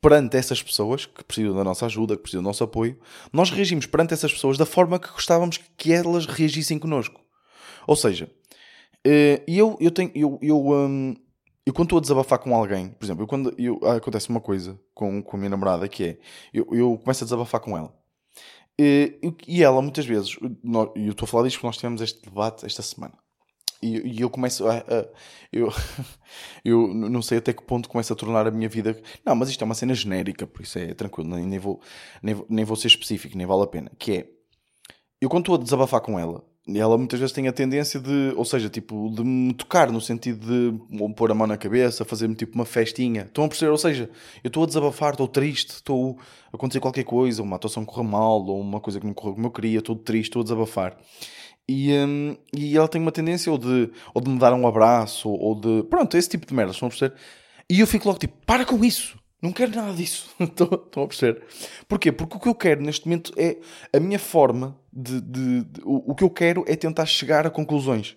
perante 0.00 0.36
essas 0.36 0.62
pessoas 0.62 1.06
que 1.06 1.22
precisam 1.24 1.54
da 1.54 1.62
nossa 1.62 1.86
ajuda, 1.86 2.16
que 2.16 2.22
precisam 2.22 2.42
do 2.42 2.46
nosso 2.46 2.64
apoio, 2.64 2.98
nós 3.32 3.50
reagimos 3.50 3.86
perante 3.86 4.14
essas 4.14 4.32
pessoas 4.32 4.56
da 4.56 4.64
forma 4.64 4.98
que 4.98 5.10
gostávamos 5.10 5.58
que 5.76 5.92
elas 5.92 6.26
reagissem 6.26 6.78
connosco. 6.78 7.20
Ou 7.86 7.96
seja, 7.96 8.30
eh, 9.04 9.42
eu, 9.46 9.76
eu 9.80 9.90
tenho. 9.90 10.10
Eu, 10.14 10.38
eu, 10.42 10.68
hum, 10.68 11.14
eu 11.70 11.74
quando 11.74 11.86
estou 11.86 11.98
a 11.98 12.00
desabafar 12.00 12.40
com 12.40 12.54
alguém, 12.54 12.88
por 12.88 13.04
exemplo, 13.04 13.22
eu, 13.22 13.28
quando 13.28 13.54
eu, 13.56 13.78
acontece 13.88 14.28
uma 14.28 14.40
coisa 14.40 14.78
com, 14.92 15.22
com 15.22 15.36
a 15.36 15.38
minha 15.38 15.50
namorada 15.50 15.88
que 15.88 16.04
é 16.04 16.18
eu, 16.52 16.66
eu 16.72 16.98
começo 16.98 17.22
a 17.22 17.26
desabafar 17.26 17.60
com 17.60 17.78
ela. 17.78 17.94
Eh, 18.76 19.12
e 19.46 19.62
ela 19.62 19.80
muitas 19.80 20.04
vezes, 20.04 20.36
e 20.96 21.06
eu 21.06 21.12
estou 21.12 21.26
a 21.26 21.28
falar 21.28 21.44
disto 21.44 21.58
porque 21.58 21.66
nós 21.68 21.76
tivemos 21.76 22.02
este 22.02 22.22
debate 22.22 22.66
esta 22.66 22.82
semana. 22.82 23.14
E, 23.80 24.16
e 24.16 24.20
eu 24.20 24.28
começo 24.28 24.66
a. 24.66 24.78
a 24.78 25.06
eu, 25.52 25.68
eu 26.64 26.92
não 26.92 27.22
sei 27.22 27.38
até 27.38 27.52
que 27.52 27.62
ponto 27.62 27.88
começa 27.88 28.14
a 28.14 28.16
tornar 28.16 28.48
a 28.48 28.50
minha 28.50 28.68
vida. 28.68 29.00
Não, 29.24 29.36
mas 29.36 29.48
isto 29.48 29.62
é 29.62 29.64
uma 29.64 29.74
cena 29.74 29.94
genérica, 29.94 30.46
por 30.48 30.62
isso 30.62 30.78
é 30.78 30.92
tranquilo, 30.92 31.30
nem, 31.30 31.46
nem, 31.46 31.58
vou, 31.58 31.80
nem, 32.20 32.44
nem 32.48 32.64
vou 32.64 32.76
ser 32.76 32.88
específico, 32.88 33.36
nem 33.38 33.46
vale 33.46 33.62
a 33.62 33.66
pena. 33.68 33.92
Que 33.96 34.12
é. 34.12 34.30
eu 35.20 35.28
quando 35.28 35.42
estou 35.44 35.54
a 35.54 35.58
desabafar 35.58 36.00
com 36.00 36.18
ela, 36.18 36.44
ela 36.78 36.96
muitas 36.98 37.18
vezes 37.18 37.32
tem 37.32 37.48
a 37.48 37.52
tendência 37.52 37.98
de, 37.98 38.32
ou 38.36 38.44
seja, 38.44 38.68
tipo, 38.68 39.10
de 39.14 39.24
me 39.24 39.52
tocar 39.54 39.90
no 39.90 40.00
sentido 40.00 40.46
de 40.46 41.14
pôr 41.14 41.30
a 41.30 41.34
mão 41.34 41.46
na 41.46 41.56
cabeça, 41.56 42.04
fazer-me 42.04 42.34
tipo 42.34 42.54
uma 42.54 42.64
festinha. 42.64 43.22
Estão 43.22 43.44
a 43.44 43.48
perceber? 43.48 43.70
Ou 43.70 43.78
seja, 43.78 44.10
eu 44.44 44.48
estou 44.48 44.62
a 44.62 44.66
desabafar, 44.66 45.12
estou 45.12 45.26
triste, 45.26 45.70
estou 45.70 46.18
a 46.52 46.56
acontecer 46.56 46.80
qualquer 46.80 47.04
coisa, 47.04 47.42
uma 47.42 47.56
atuação 47.56 47.84
corre 47.84 48.06
mal, 48.06 48.44
ou 48.44 48.60
uma 48.60 48.80
coisa 48.80 49.00
que 49.00 49.06
não 49.06 49.14
correu 49.14 49.34
como 49.34 49.46
eu 49.46 49.50
queria, 49.50 49.78
estou 49.78 49.96
triste, 49.96 50.28
estou 50.28 50.40
a 50.40 50.42
desabafar. 50.42 50.96
E, 51.68 51.92
hum, 51.92 52.36
e 52.52 52.76
ela 52.76 52.88
tem 52.88 53.00
uma 53.00 53.12
tendência 53.12 53.50
ou 53.50 53.56
de, 53.56 53.90
ou 54.12 54.20
de 54.20 54.28
me 54.28 54.38
dar 54.38 54.52
um 54.52 54.66
abraço, 54.66 55.28
ou, 55.30 55.54
de. 55.54 55.84
Pronto, 55.84 56.16
esse 56.16 56.28
tipo 56.28 56.46
de 56.46 56.52
merda, 56.52 56.72
estão 56.72 56.88
a 56.88 56.90
perceber? 56.90 57.14
E 57.68 57.80
eu 57.80 57.86
fico 57.86 58.08
logo 58.08 58.18
tipo, 58.18 58.34
para 58.44 58.64
com 58.64 58.84
isso! 58.84 59.18
Não 59.42 59.52
quero 59.52 59.74
nada 59.74 59.94
disso. 59.94 60.28
Estão 60.38 61.02
a 61.02 61.06
perceber? 61.06 61.42
Porquê? 61.88 62.12
Porque 62.12 62.36
o 62.36 62.40
que 62.40 62.48
eu 62.48 62.54
quero 62.54 62.82
neste 62.82 63.06
momento 63.06 63.32
é 63.36 63.56
a 63.92 63.98
minha 63.98 64.18
forma 64.18 64.76
de. 64.92 65.20
de, 65.20 65.64
de 65.64 65.80
o, 65.84 66.12
o, 66.12 66.14
que 66.14 66.24
eu 66.24 66.30
quero 66.30 66.64
é 66.66 66.76
tentar 66.76 67.06
chegar 67.06 67.46
a 67.46 67.50
conclusões. 67.50 68.16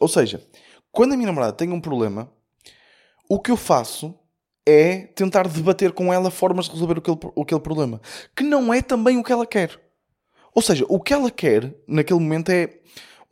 Ou 0.00 0.08
seja, 0.08 0.42
quando 0.90 1.12
a 1.12 1.16
minha 1.16 1.26
namorada 1.26 1.52
tem 1.52 1.70
um 1.70 1.80
problema, 1.80 2.30
o 3.28 3.40
que 3.40 3.50
eu 3.50 3.56
faço 3.56 4.14
é 4.66 5.06
tentar 5.06 5.48
debater 5.48 5.92
com 5.92 6.12
ela 6.12 6.30
formas 6.30 6.66
de 6.66 6.72
resolver 6.72 6.98
aquele, 6.98 7.18
aquele 7.40 7.60
problema. 7.60 8.00
Que 8.36 8.44
não 8.44 8.72
é 8.72 8.80
também 8.82 9.18
o 9.18 9.24
que 9.24 9.32
ela 9.32 9.46
quer. 9.46 9.80
Ou 10.54 10.62
seja, 10.62 10.84
o 10.88 11.00
que 11.00 11.12
ela 11.12 11.30
quer 11.30 11.74
naquele 11.86 12.20
momento 12.20 12.50
é. 12.50 12.78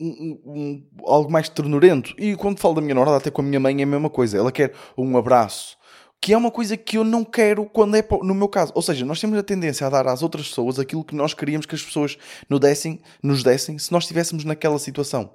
Um, 0.02 0.40
um, 0.46 0.88
algo 1.04 1.30
mais 1.30 1.50
ternurento. 1.50 2.14
E 2.16 2.34
quando 2.34 2.58
falo 2.58 2.76
da 2.76 2.80
minha 2.80 2.94
namorada, 2.94 3.18
até 3.18 3.30
com 3.30 3.42
a 3.42 3.44
minha 3.44 3.60
mãe, 3.60 3.78
é 3.78 3.82
a 3.82 3.86
mesma 3.86 4.08
coisa. 4.08 4.38
Ela 4.38 4.50
quer 4.50 4.72
um 4.96 5.14
abraço, 5.18 5.76
que 6.20 6.34
é 6.34 6.36
uma 6.36 6.50
coisa 6.50 6.76
que 6.76 6.98
eu 6.98 7.04
não 7.04 7.24
quero 7.24 7.64
quando 7.64 7.96
é 7.96 8.06
no 8.22 8.34
meu 8.34 8.48
caso. 8.48 8.72
Ou 8.74 8.82
seja, 8.82 9.04
nós 9.06 9.18
temos 9.18 9.38
a 9.38 9.42
tendência 9.42 9.86
a 9.86 9.90
dar 9.90 10.06
às 10.06 10.22
outras 10.22 10.48
pessoas 10.48 10.78
aquilo 10.78 11.02
que 11.02 11.14
nós 11.14 11.32
queríamos 11.32 11.64
que 11.64 11.74
as 11.74 11.82
pessoas 11.82 12.18
nos 12.48 12.60
dessem, 12.60 13.00
nos 13.22 13.42
dessem 13.42 13.78
se 13.78 13.90
nós 13.90 14.04
estivéssemos 14.04 14.44
naquela 14.44 14.78
situação. 14.78 15.32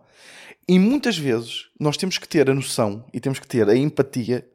E 0.68 0.78
muitas 0.78 1.18
vezes 1.18 1.70
nós 1.80 1.98
temos 1.98 2.18
que 2.18 2.28
ter 2.28 2.50
a 2.50 2.54
noção 2.54 3.04
e 3.12 3.20
temos 3.20 3.40
que 3.40 3.48
ter 3.48 3.68
a 3.68 3.76
empatia 3.76 4.48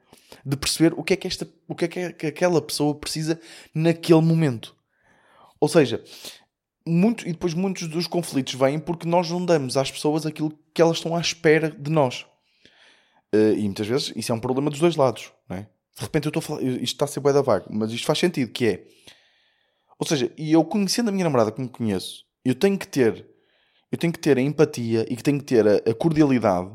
de 0.47 0.57
perceber 0.57 0.95
o 0.97 1.03
que 1.03 1.15
é 1.15 1.17
que, 1.17 1.27
esta, 1.27 1.49
o 1.67 1.75
que, 1.75 1.85
é 1.85 1.89
que, 1.89 2.13
que 2.13 2.27
aquela 2.27 2.63
pessoa 2.63 2.95
precisa 2.95 3.41
naquele 3.75 4.21
momento. 4.21 4.75
Ou 5.59 5.69
seja, 5.69 6.03
muito, 6.87 7.29
e 7.29 7.33
depois 7.33 7.55
muitos 7.55 7.89
dos 7.89 8.07
conflitos 8.07 8.55
vêm 8.55 8.79
porque 8.79 9.07
nós 9.07 9.29
não 9.31 9.45
damos 9.45 9.77
às 9.77 9.91
pessoas 9.91 10.25
aquilo 10.25 10.57
que 10.73 10.81
elas 10.81 10.99
estão 10.99 11.17
à 11.17 11.21
espera 11.21 11.71
de 11.71 11.91
nós. 11.91 12.25
Uh, 13.35 13.55
e 13.57 13.63
muitas 13.63 13.87
vezes 13.87 14.13
isso 14.17 14.33
é 14.33 14.35
um 14.35 14.41
problema 14.41 14.71
dos 14.71 14.81
dois 14.81 14.97
lados? 14.97 15.33
De 16.01 16.07
repente 16.07 16.25
eu 16.25 16.31
estou 16.31 16.41
a 16.41 16.43
falar, 16.43 16.63
isto 16.63 16.83
está 16.83 17.05
a 17.05 17.09
ser 17.09 17.21
bué 17.21 17.31
da 17.31 17.43
vaga, 17.43 17.67
mas 17.69 17.93
isto 17.93 18.07
faz 18.07 18.19
sentido, 18.19 18.51
que 18.51 18.67
é... 18.67 18.85
Ou 19.99 20.07
seja, 20.07 20.33
e 20.35 20.51
eu 20.51 20.65
conhecendo 20.65 21.11
a 21.11 21.13
minha 21.13 21.25
namorada 21.25 21.53
como 21.53 21.69
conheço, 21.69 22.25
eu 22.43 22.55
tenho 22.55 22.79
que 22.79 22.89
ter, 22.89 23.27
eu 23.93 23.99
tenho 23.99 24.11
que 24.11 24.19
ter 24.19 24.39
a 24.39 24.41
empatia 24.41 25.05
e 25.11 25.15
que 25.15 25.23
tenho 25.23 25.39
que 25.39 25.45
ter 25.45 25.69
a, 25.69 25.75
a 25.91 25.95
cordialidade 25.95 26.71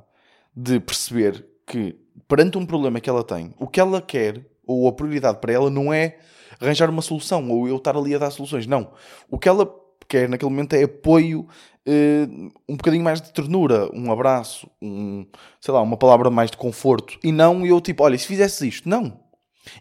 de 0.55 0.79
perceber 0.79 1.43
que 1.65 1.95
perante 2.27 2.55
um 2.59 2.67
problema 2.67 2.99
que 2.99 3.09
ela 3.09 3.23
tem, 3.23 3.51
o 3.57 3.67
que 3.67 3.79
ela 3.79 3.99
quer, 3.99 4.45
ou 4.63 4.87
a 4.87 4.93
prioridade 4.93 5.39
para 5.39 5.51
ela 5.51 5.71
não 5.71 5.91
é 5.91 6.19
arranjar 6.59 6.87
uma 6.87 7.01
solução, 7.01 7.49
ou 7.49 7.67
eu 7.67 7.77
estar 7.77 7.97
ali 7.97 8.13
a 8.13 8.19
dar 8.19 8.29
soluções. 8.29 8.67
Não. 8.67 8.93
O 9.27 9.39
que 9.39 9.49
ela 9.49 9.65
quer 10.07 10.29
naquele 10.29 10.49
momento 10.49 10.73
é 10.73 10.83
apoio, 10.83 11.47
uh, 11.87 12.51
um 12.67 12.75
bocadinho 12.75 13.03
mais 13.03 13.21
de 13.21 13.31
ternura, 13.31 13.89
um 13.93 14.11
abraço, 14.11 14.69
um, 14.81 15.25
sei 15.59 15.73
lá, 15.73 15.81
uma 15.81 15.97
palavra 15.97 16.29
mais 16.29 16.51
de 16.51 16.57
conforto. 16.57 17.17
E 17.23 17.31
não 17.31 17.65
eu 17.65 17.79
tipo, 17.81 18.03
olha, 18.03 18.17
se 18.17 18.27
fizesse 18.27 18.67
isto. 18.67 18.87
Não. 18.87 19.19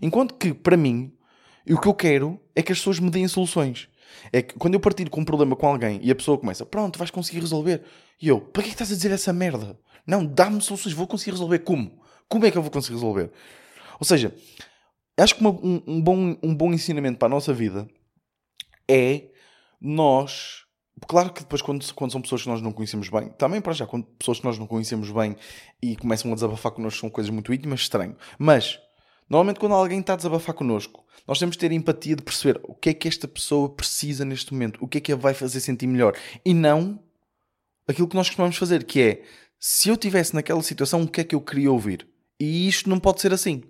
Enquanto 0.00 0.34
que, 0.34 0.52
para 0.54 0.76
mim, 0.76 1.12
o 1.68 1.80
que 1.80 1.88
eu 1.88 1.94
quero 1.94 2.40
é 2.54 2.62
que 2.62 2.72
as 2.72 2.78
pessoas 2.78 2.98
me 3.00 3.10
deem 3.10 3.28
soluções. 3.28 3.88
É 4.32 4.42
que 4.42 4.54
quando 4.54 4.74
eu 4.74 4.80
partilho 4.80 5.10
com 5.10 5.20
um 5.20 5.24
problema 5.24 5.56
com 5.56 5.66
alguém 5.66 6.00
e 6.02 6.10
a 6.10 6.14
pessoa 6.14 6.38
começa, 6.38 6.64
pronto, 6.64 6.98
vais 6.98 7.10
conseguir 7.10 7.40
resolver. 7.40 7.82
E 8.20 8.28
eu, 8.28 8.40
para 8.40 8.62
que 8.62 8.70
estás 8.70 8.90
a 8.92 8.94
dizer 8.94 9.10
essa 9.10 9.32
merda? 9.32 9.78
Não, 10.06 10.24
dá-me 10.24 10.60
soluções, 10.60 10.94
vou 10.94 11.06
conseguir 11.06 11.32
resolver. 11.32 11.60
Como? 11.60 12.00
Como 12.28 12.46
é 12.46 12.50
que 12.50 12.58
eu 12.58 12.62
vou 12.62 12.70
conseguir 12.70 12.94
resolver? 12.94 13.30
Ou 13.98 14.06
seja, 14.06 14.34
acho 15.16 15.34
que 15.34 15.40
uma, 15.40 15.50
um, 15.50 15.82
um, 15.86 16.02
bom, 16.02 16.36
um 16.42 16.54
bom 16.54 16.72
ensinamento 16.72 17.18
para 17.18 17.26
a 17.26 17.30
nossa 17.30 17.52
vida 17.52 17.88
é 18.88 19.30
nós. 19.84 20.64
Claro 21.06 21.32
que 21.32 21.42
depois, 21.42 21.60
quando, 21.60 21.94
quando 21.94 22.12
são 22.12 22.22
pessoas 22.22 22.42
que 22.42 22.48
nós 22.48 22.62
não 22.62 22.72
conhecemos 22.72 23.08
bem, 23.08 23.28
também 23.30 23.60
para 23.60 23.72
já, 23.72 23.86
quando 23.86 24.06
pessoas 24.18 24.38
que 24.38 24.44
nós 24.44 24.58
não 24.58 24.66
conhecemos 24.66 25.10
bem 25.10 25.36
e 25.82 25.96
começam 25.96 26.30
a 26.30 26.34
desabafar 26.34 26.72
connosco, 26.72 27.00
são 27.00 27.10
coisas 27.10 27.30
muito 27.30 27.52
íntimas, 27.52 27.80
estranho. 27.80 28.16
Mas, 28.38 28.78
normalmente, 29.28 29.60
quando 29.60 29.74
alguém 29.74 30.00
está 30.00 30.14
a 30.14 30.16
desabafar 30.16 30.54
connosco, 30.54 31.04
nós 31.26 31.38
temos 31.38 31.56
de 31.56 31.60
ter 31.60 31.72
empatia 31.72 32.16
de 32.16 32.22
perceber 32.22 32.60
o 32.64 32.74
que 32.74 32.90
é 32.90 32.94
que 32.94 33.08
esta 33.08 33.26
pessoa 33.26 33.68
precisa 33.68 34.24
neste 34.24 34.52
momento, 34.52 34.78
o 34.82 34.88
que 34.88 34.98
é 34.98 35.00
que 35.00 35.12
a 35.12 35.16
vai 35.16 35.34
fazer 35.34 35.60
sentir 35.60 35.86
melhor. 35.86 36.16
E 36.44 36.54
não 36.54 37.00
aquilo 37.86 38.08
que 38.08 38.16
nós 38.16 38.28
costumamos 38.28 38.56
fazer, 38.56 38.84
que 38.84 39.00
é 39.00 39.22
se 39.58 39.88
eu 39.88 39.94
estivesse 39.94 40.34
naquela 40.34 40.62
situação, 40.62 41.02
o 41.02 41.08
que 41.08 41.20
é 41.20 41.24
que 41.24 41.34
eu 41.34 41.40
queria 41.40 41.72
ouvir? 41.72 42.06
E 42.38 42.68
isto 42.68 42.88
não 42.88 42.98
pode 43.00 43.20
ser 43.20 43.32
assim. 43.32 43.62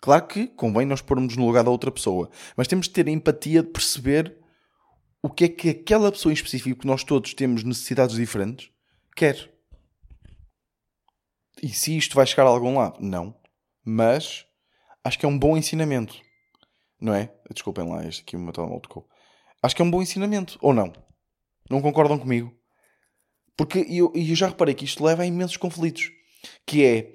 Claro 0.00 0.26
que 0.26 0.48
convém 0.48 0.86
nós 0.86 1.00
pormos 1.00 1.36
no 1.36 1.46
lugar 1.46 1.62
da 1.62 1.70
outra 1.70 1.90
pessoa, 1.90 2.28
mas 2.56 2.66
temos 2.66 2.86
de 2.86 2.92
ter 2.92 3.06
a 3.06 3.10
empatia 3.10 3.62
de 3.62 3.68
perceber 3.68 4.36
o 5.22 5.30
que 5.30 5.44
é 5.44 5.48
que 5.48 5.68
aquela 5.70 6.10
pessoa 6.10 6.32
em 6.32 6.34
específico, 6.34 6.80
que 6.80 6.86
nós 6.86 7.04
todos 7.04 7.32
temos 7.32 7.62
necessidades 7.62 8.16
diferentes, 8.16 8.70
quer. 9.14 9.50
E 11.62 11.68
se 11.68 11.96
isto 11.96 12.16
vai 12.16 12.26
chegar 12.26 12.44
a 12.44 12.48
algum 12.48 12.76
lado? 12.76 12.98
Não. 13.00 13.34
Mas 13.84 14.44
acho 15.04 15.18
que 15.18 15.24
é 15.24 15.28
um 15.28 15.38
bom 15.38 15.56
ensinamento. 15.56 16.20
Não 17.00 17.14
é? 17.14 17.32
Desculpem 17.52 17.88
lá, 17.88 18.04
este 18.04 18.22
aqui 18.22 18.36
o 18.36 18.40
meu 18.40 18.52
telemóvel 18.52 18.80
tocou. 18.80 19.08
Acho 19.62 19.76
que 19.76 19.82
é 19.82 19.84
um 19.84 19.90
bom 19.90 20.02
ensinamento. 20.02 20.58
Ou 20.60 20.74
não? 20.74 20.92
Não 21.70 21.80
concordam 21.80 22.18
comigo? 22.18 22.52
Porque 23.56 23.86
eu, 23.88 24.12
eu 24.14 24.34
já 24.34 24.48
reparei 24.48 24.74
que 24.74 24.84
isto 24.84 25.04
leva 25.04 25.22
a 25.22 25.26
imensos 25.26 25.56
conflitos. 25.56 26.10
Que 26.66 26.84
é, 26.84 27.12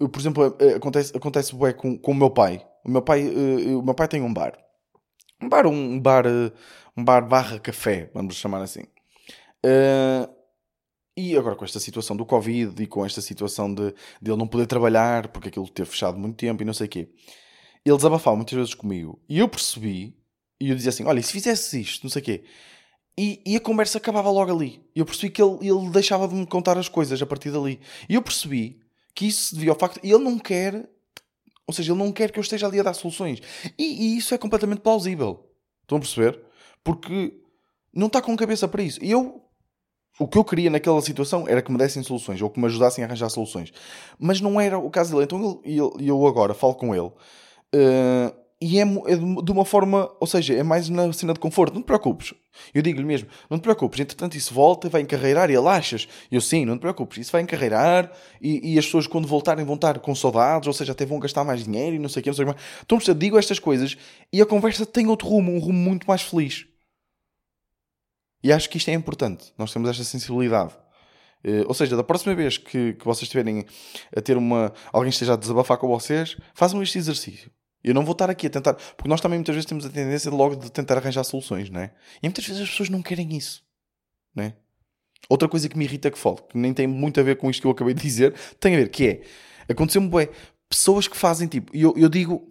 eu, 0.00 0.08
por 0.08 0.20
exemplo, 0.20 0.56
acontece, 0.76 1.14
acontece 1.14 1.54
bué 1.54 1.74
com, 1.74 1.98
com 1.98 2.12
o 2.12 2.14
meu 2.14 2.30
pai. 2.30 2.66
O 2.84 2.90
meu 2.90 3.02
pai, 3.02 3.20
eh, 3.20 3.74
o 3.74 3.82
meu 3.82 3.94
pai 3.94 4.08
tem 4.08 4.22
um 4.22 4.32
bar. 4.32 4.58
Um 5.40 5.48
bar, 5.48 5.66
um 5.66 6.00
bar 6.00 6.24
eh, 6.26 6.52
um 6.96 7.04
bar 7.04 7.26
barra 7.26 7.58
café, 7.58 8.10
vamos 8.14 8.36
chamar 8.36 8.62
assim. 8.62 8.82
Uh, 9.64 10.30
e 11.16 11.36
agora 11.36 11.54
com 11.54 11.64
esta 11.64 11.78
situação 11.78 12.16
do 12.16 12.24
Covid 12.24 12.82
e 12.82 12.86
com 12.86 13.04
esta 13.04 13.20
situação 13.20 13.72
de, 13.72 13.94
de 14.20 14.30
ele 14.30 14.38
não 14.38 14.46
poder 14.46 14.66
trabalhar 14.66 15.28
porque 15.28 15.48
aquilo 15.48 15.68
teve 15.68 15.90
fechado 15.90 16.18
muito 16.18 16.36
tempo 16.36 16.62
e 16.62 16.66
não 16.66 16.74
sei 16.74 16.86
o 16.86 16.90
quê, 16.90 17.08
ele 17.84 17.96
desabafava 17.96 18.34
muitas 18.36 18.56
vezes 18.56 18.74
comigo 18.74 19.20
e 19.28 19.38
eu 19.38 19.48
percebi 19.48 20.16
e 20.60 20.70
eu 20.70 20.76
dizia 20.76 20.90
assim: 20.90 21.04
Olha, 21.04 21.20
se 21.22 21.32
fizesse 21.32 21.80
isto, 21.80 22.04
não 22.04 22.10
sei 22.10 22.22
o 22.22 22.24
quê, 22.24 22.44
e, 23.18 23.42
e, 23.44 23.56
a 23.56 23.60
conversa 23.60 23.98
acabava 23.98 24.30
logo 24.30 24.52
ali. 24.52 24.80
E 24.94 25.00
eu 25.00 25.04
percebi 25.04 25.30
que 25.30 25.42
ele, 25.42 25.58
ele 25.60 25.90
deixava 25.90 26.26
de 26.26 26.34
me 26.34 26.46
contar 26.46 26.78
as 26.78 26.88
coisas 26.88 27.20
a 27.20 27.26
partir 27.26 27.50
dali. 27.50 27.78
E 28.08 28.14
eu 28.14 28.22
percebi 28.22 28.80
que 29.14 29.26
isso 29.26 29.48
se 29.48 29.54
devia 29.54 29.70
ao 29.70 29.78
facto. 29.78 30.00
Ele 30.02 30.18
não 30.18 30.38
quer. 30.38 30.88
Ou 31.66 31.74
seja, 31.74 31.92
ele 31.92 31.98
não 31.98 32.10
quer 32.10 32.30
que 32.30 32.38
eu 32.38 32.42
esteja 32.42 32.66
ali 32.66 32.80
a 32.80 32.82
dar 32.82 32.94
soluções. 32.94 33.40
E, 33.78 34.14
e 34.14 34.16
isso 34.16 34.34
é 34.34 34.38
completamente 34.38 34.80
plausível. 34.80 35.46
Estão 35.82 35.98
a 35.98 36.00
perceber? 36.00 36.40
Porque 36.84 37.32
não 37.94 38.06
está 38.06 38.20
com 38.20 38.36
cabeça 38.36 38.66
para 38.66 38.82
isso. 38.82 38.98
E 39.02 39.10
eu, 39.10 39.42
o 40.18 40.26
que 40.26 40.38
eu 40.38 40.44
queria 40.44 40.70
naquela 40.70 41.00
situação 41.00 41.46
era 41.48 41.62
que 41.62 41.70
me 41.70 41.78
dessem 41.78 42.02
soluções 42.02 42.40
ou 42.40 42.50
que 42.50 42.60
me 42.60 42.66
ajudassem 42.66 43.04
a 43.04 43.06
arranjar 43.06 43.28
soluções. 43.28 43.72
Mas 44.18 44.40
não 44.40 44.60
era 44.60 44.78
o 44.78 44.90
caso 44.90 45.12
dele. 45.12 45.24
Então 45.24 45.60
eu, 45.64 45.96
eu 46.00 46.26
agora 46.26 46.54
falo 46.54 46.74
com 46.74 46.94
ele. 46.94 47.12
Uh, 47.74 48.42
e 48.64 48.78
é, 48.78 48.82
é, 48.82 49.16
de 49.16 49.50
uma 49.50 49.64
forma, 49.64 50.08
ou 50.20 50.26
seja, 50.26 50.54
é 50.54 50.62
mais 50.62 50.88
na 50.88 51.12
cena 51.12 51.32
de 51.32 51.40
conforto. 51.40 51.74
Não 51.74 51.82
te 51.82 51.86
preocupes. 51.86 52.32
Eu 52.72 52.80
digo-lhe 52.80 53.04
mesmo, 53.04 53.28
não 53.50 53.58
te 53.58 53.62
preocupes. 53.62 53.98
Entretanto, 53.98 54.36
isso 54.36 54.54
volta, 54.54 54.88
vai 54.88 55.00
encarreirar 55.00 55.50
e 55.50 55.54
ele 55.56 55.66
achas. 55.66 56.06
Eu 56.30 56.40
sim, 56.40 56.64
não 56.64 56.76
te 56.76 56.80
preocupes. 56.80 57.18
Isso 57.18 57.32
vai 57.32 57.42
encarreirar 57.42 58.12
e, 58.40 58.74
e, 58.74 58.78
as 58.78 58.84
pessoas, 58.84 59.08
quando 59.08 59.26
voltarem, 59.26 59.64
vão 59.64 59.74
estar 59.74 59.98
com 59.98 60.14
saudades, 60.14 60.68
ou 60.68 60.72
seja, 60.72 60.92
até 60.92 61.04
vão 61.04 61.18
gastar 61.18 61.42
mais 61.42 61.64
dinheiro 61.64 61.96
e 61.96 61.98
não 61.98 62.08
sei 62.08 62.20
o 62.20 62.22
que. 62.22 62.30
Então, 62.30 62.98
eu 63.04 63.14
digo 63.14 63.36
estas 63.36 63.58
coisas 63.58 63.96
e 64.32 64.40
a 64.40 64.46
conversa 64.46 64.86
tem 64.86 65.08
outro 65.08 65.26
rumo, 65.26 65.52
um 65.52 65.58
rumo 65.58 65.78
muito 65.78 66.06
mais 66.06 66.22
feliz. 66.22 66.64
E 68.42 68.52
acho 68.52 68.68
que 68.68 68.76
isto 68.76 68.88
é 68.90 68.94
importante. 68.94 69.52
Nós 69.56 69.72
temos 69.72 69.88
esta 69.88 70.04
sensibilidade. 70.04 70.74
Uh, 71.44 71.66
ou 71.66 71.74
seja, 71.74 71.96
da 71.96 72.04
próxima 72.04 72.34
vez 72.34 72.56
que, 72.56 72.94
que 72.94 73.04
vocês 73.04 73.22
estiverem 73.22 73.64
a 74.16 74.20
ter 74.20 74.36
uma. 74.36 74.72
alguém 74.92 75.10
esteja 75.10 75.34
a 75.34 75.36
desabafar 75.36 75.76
com 75.76 75.88
vocês, 75.88 76.36
façam 76.54 76.82
este 76.82 76.98
exercício. 76.98 77.50
Eu 77.82 77.94
não 77.94 78.04
vou 78.04 78.12
estar 78.12 78.30
aqui 78.30 78.46
a 78.46 78.50
tentar. 78.50 78.74
Porque 78.74 79.08
nós 79.08 79.20
também 79.20 79.38
muitas 79.38 79.54
vezes 79.54 79.66
temos 79.66 79.84
a 79.84 79.90
tendência 79.90 80.30
logo 80.30 80.56
de 80.56 80.70
tentar 80.70 80.98
arranjar 80.98 81.24
soluções, 81.24 81.68
não 81.68 81.80
é? 81.80 81.92
E 82.22 82.28
muitas 82.28 82.46
vezes 82.46 82.62
as 82.62 82.70
pessoas 82.70 82.88
não 82.88 83.02
querem 83.02 83.36
isso. 83.36 83.64
Não 84.34 84.44
é? 84.44 84.54
Outra 85.28 85.48
coisa 85.48 85.68
que 85.68 85.76
me 85.76 85.84
irrita 85.84 86.10
que 86.10 86.18
falo, 86.18 86.36
que 86.36 86.56
nem 86.56 86.72
tem 86.72 86.86
muito 86.86 87.18
a 87.18 87.22
ver 87.22 87.36
com 87.36 87.50
isto 87.50 87.60
que 87.60 87.66
eu 87.66 87.70
acabei 87.70 87.94
de 87.94 88.02
dizer, 88.02 88.34
tem 88.60 88.74
a 88.74 88.78
ver, 88.78 88.88
que 88.88 89.06
é. 89.06 89.22
Aconteceu-me, 89.68 90.08
bué, 90.08 90.28
pessoas 90.68 91.08
que 91.08 91.16
fazem 91.16 91.48
tipo. 91.48 91.76
Eu, 91.76 91.94
eu 91.96 92.08
digo. 92.08 92.48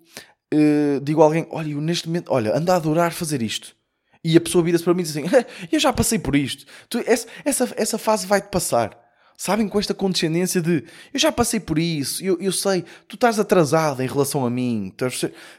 Uh, 0.53 0.99
digo 1.01 1.21
a 1.21 1.25
alguém, 1.25 1.47
olha, 1.49 1.71
eu 1.71 1.79
neste 1.79 2.09
momento, 2.09 2.29
olha, 2.29 2.53
ando 2.53 2.69
a 2.73 2.75
adorar 2.75 3.13
fazer 3.13 3.41
isto. 3.41 3.73
E 4.23 4.37
a 4.37 4.41
pessoa 4.41 4.63
vira-se 4.63 4.83
para 4.83 4.93
mim 4.93 5.01
e 5.01 5.03
diz 5.03 5.17
assim: 5.17 5.27
Eu 5.71 5.79
já 5.79 5.91
passei 5.91 6.19
por 6.19 6.35
isto. 6.35 6.65
Tu, 6.89 6.99
essa, 7.05 7.27
essa, 7.43 7.73
essa 7.75 7.97
fase 7.97 8.27
vai-te 8.27 8.49
passar. 8.49 9.01
Sabem, 9.41 9.67
com 9.67 9.79
esta 9.79 9.95
condescendência 9.95 10.61
de 10.61 10.83
eu 11.11 11.19
já 11.19 11.31
passei 11.31 11.59
por 11.59 11.79
isso, 11.79 12.23
eu, 12.23 12.37
eu 12.39 12.51
sei, 12.51 12.85
tu 13.07 13.15
estás 13.15 13.39
atrasado 13.39 14.03
em 14.03 14.07
relação 14.07 14.45
a 14.45 14.51
mim. 14.51 14.93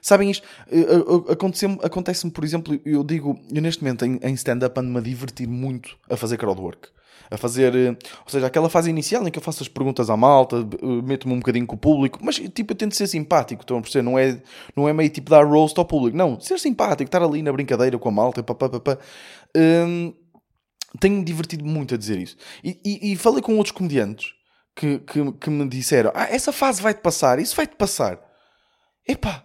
Sabem 0.00 0.30
isto? 0.30 0.46
Eh, 0.70 0.78
eh, 0.78 0.84
eh, 0.84 1.32
acontece-me, 1.32 1.80
acontece 1.82 2.30
por 2.30 2.44
exemplo, 2.44 2.80
eu 2.86 3.02
digo, 3.02 3.36
eu 3.52 3.60
neste 3.60 3.82
momento 3.82 4.04
em, 4.04 4.20
em 4.22 4.34
stand-up 4.34 4.78
ando-me 4.78 4.98
a 4.98 5.00
divertir 5.00 5.48
muito 5.48 5.96
a 6.08 6.16
fazer 6.16 6.36
crowdwork. 6.36 6.90
A 7.30 7.36
fazer, 7.36 7.72
ou 7.74 8.28
seja, 8.28 8.46
aquela 8.46 8.68
fase 8.68 8.90
inicial 8.90 9.26
em 9.26 9.30
que 9.30 9.38
eu 9.38 9.42
faço 9.42 9.62
as 9.62 9.68
perguntas 9.68 10.10
à 10.10 10.16
malta, 10.16 10.56
meto-me 11.02 11.34
um 11.34 11.38
bocadinho 11.38 11.66
com 11.66 11.76
o 11.76 11.78
público, 11.78 12.18
mas 12.22 12.36
tipo, 12.36 12.72
eu 12.72 12.76
tento 12.76 12.94
ser 12.94 13.06
simpático, 13.06 13.62
estão 13.62 13.78
a 13.78 13.80
perceber? 13.80 14.02
Não 14.02 14.18
é, 14.18 14.42
não 14.76 14.88
é 14.88 14.92
meio 14.92 15.08
tipo 15.10 15.30
dar 15.30 15.44
roast 15.46 15.78
ao 15.78 15.84
público, 15.84 16.16
não, 16.16 16.38
ser 16.40 16.58
simpático, 16.58 17.08
estar 17.08 17.22
ali 17.22 17.42
na 17.42 17.52
brincadeira 17.52 17.98
com 17.98 18.08
a 18.08 18.12
malta, 18.12 18.42
pá, 18.42 18.54
pá, 18.54 18.68
pá, 18.68 18.80
pá. 18.80 18.98
Hum, 19.56 20.12
tenho-me 21.00 21.24
divertido 21.24 21.64
muito 21.64 21.94
a 21.94 21.98
dizer 21.98 22.18
isso. 22.18 22.36
E, 22.62 22.78
e, 22.84 23.12
e 23.12 23.16
falei 23.16 23.42
com 23.42 23.56
outros 23.56 23.72
comediantes 23.72 24.32
que, 24.74 24.98
que, 25.00 25.32
que, 25.32 25.50
me 25.50 25.68
disseram: 25.68 26.12
Ah, 26.14 26.28
essa 26.30 26.52
fase 26.52 26.82
vai-te 26.82 27.00
passar, 27.00 27.38
isso 27.38 27.56
vai-te 27.56 27.76
passar. 27.76 28.18
Epá, 29.06 29.44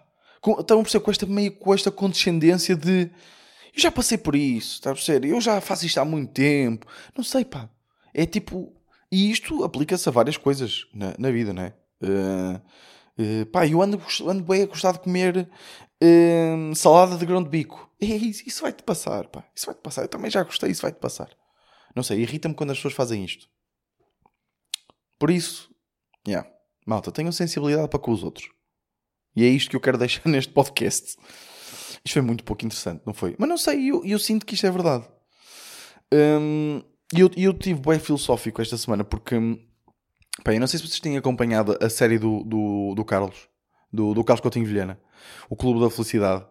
estão 0.59 0.79
a 0.79 0.83
perceber 0.83 1.03
com 1.03 1.11
esta, 1.11 1.25
meio 1.25 1.51
com 1.51 1.73
esta 1.73 1.91
condescendência 1.91 2.75
de 2.75 3.09
eu 3.77 3.81
já 3.81 3.91
passei 3.91 4.17
por 4.17 4.35
isso, 4.35 4.73
está 4.73 4.89
a 4.89 4.93
perceber? 4.95 5.27
Eu 5.29 5.39
já 5.39 5.61
faço 5.61 5.85
isto 5.85 5.99
há 5.99 6.05
muito 6.05 6.33
tempo. 6.33 6.87
Não 7.15 7.23
sei, 7.23 7.45
pá. 7.45 7.69
É 8.11 8.25
tipo. 8.25 8.73
E 9.11 9.29
isto 9.31 9.63
aplica-se 9.63 10.09
a 10.09 10.11
várias 10.11 10.35
coisas 10.35 10.85
na, 10.93 11.13
na 11.17 11.29
vida, 11.29 11.53
não 11.53 11.61
é? 11.61 11.73
Uh, 12.01 12.61
uh, 13.21 13.45
pá, 13.45 13.67
eu 13.67 13.79
ando, 13.81 14.01
ando 14.25 14.43
bem 14.43 14.63
a 14.63 14.65
gostar 14.65 14.93
de 14.93 14.99
comer 14.99 15.47
uh, 16.03 16.75
salada 16.75 17.17
de 17.17 17.25
grão 17.25 17.43
de 17.43 17.49
bico. 17.49 17.85
É 17.99 18.05
isso, 18.05 18.43
isso 18.45 18.61
vai-te 18.61 18.83
passar, 18.83 19.27
pá. 19.27 19.43
Isso 19.55 19.65
vai-te 19.65 19.81
passar. 19.81 20.03
Eu 20.03 20.07
também 20.07 20.29
já 20.29 20.43
gostei, 20.43 20.69
isso 20.69 20.83
vai-te 20.83 20.99
passar. 20.99 21.29
Não 21.95 22.03
sei, 22.03 22.19
irrita-me 22.19 22.53
quando 22.53 22.69
as 22.69 22.77
pessoas 22.77 22.93
fazem 22.93 23.25
isto. 23.25 23.49
Por 25.17 25.31
isso, 25.31 25.73
yeah, 26.27 26.47
malta, 26.85 27.11
tenham 27.11 27.31
sensibilidade 27.31 27.87
para 27.87 27.97
com 27.99 28.11
os 28.11 28.23
outros. 28.23 28.51
E 29.35 29.43
é 29.43 29.47
isto 29.47 29.71
que 29.71 29.75
eu 29.75 29.81
quero 29.81 29.97
deixar 29.97 30.21
neste 30.29 30.53
podcast. 30.53 31.17
Isto 32.07 32.13
foi 32.13 32.21
muito 32.21 32.45
pouco 32.45 32.65
interessante, 32.65 33.01
não 33.05 33.13
foi? 33.13 33.35
Mas 33.37 33.49
não 33.49 33.57
sei, 33.57 33.91
eu, 33.91 34.01
eu 34.05 34.17
sinto 34.17 34.45
que 34.45 34.55
isto 34.55 34.65
é 34.65 34.71
verdade. 34.71 35.05
Um, 36.13 36.81
eu, 37.13 37.29
eu 37.35 37.53
tive 37.53 37.81
bem 37.81 37.99
filosófico 37.99 38.61
esta 38.61 38.77
semana 38.77 39.03
porque. 39.03 39.35
Pá, 40.41 40.53
eu 40.53 40.59
não 40.61 40.67
sei 40.67 40.79
se 40.79 40.87
vocês 40.87 41.01
têm 41.01 41.17
acompanhado 41.17 41.77
a 41.81 41.89
série 41.89 42.17
do, 42.17 42.45
do, 42.45 42.93
do 42.95 43.03
Carlos, 43.03 43.49
do, 43.91 44.13
do 44.13 44.23
Carlos 44.23 44.39
Coutinho 44.39 44.65
Vilhena, 44.65 44.97
o 45.49 45.55
Clube 45.57 45.81
da 45.81 45.89
Felicidade. 45.89 46.45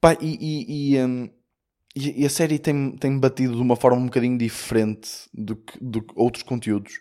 Pá, 0.00 0.16
e, 0.20 0.36
e, 0.40 0.94
e, 0.96 1.04
um, 1.04 1.30
e, 1.94 2.26
a 2.26 2.30
série 2.30 2.58
tem, 2.58 2.90
tem 2.96 3.16
batido 3.16 3.54
de 3.54 3.62
uma 3.62 3.76
forma 3.76 3.98
um 3.98 4.06
bocadinho 4.06 4.36
diferente 4.36 5.08
do 5.32 5.54
que, 5.54 5.78
do 5.80 6.02
que 6.02 6.12
outros 6.16 6.42
conteúdos, 6.42 6.94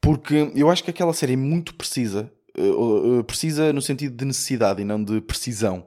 porque 0.00 0.50
eu 0.54 0.70
acho 0.70 0.82
que 0.82 0.90
aquela 0.90 1.12
série 1.12 1.34
é 1.34 1.36
muito 1.36 1.74
precisa, 1.74 2.32
uh, 2.58 3.18
uh, 3.18 3.24
precisa 3.24 3.74
no 3.74 3.82
sentido 3.82 4.16
de 4.16 4.24
necessidade 4.24 4.80
e 4.80 4.86
não 4.86 5.04
de 5.04 5.20
precisão. 5.20 5.86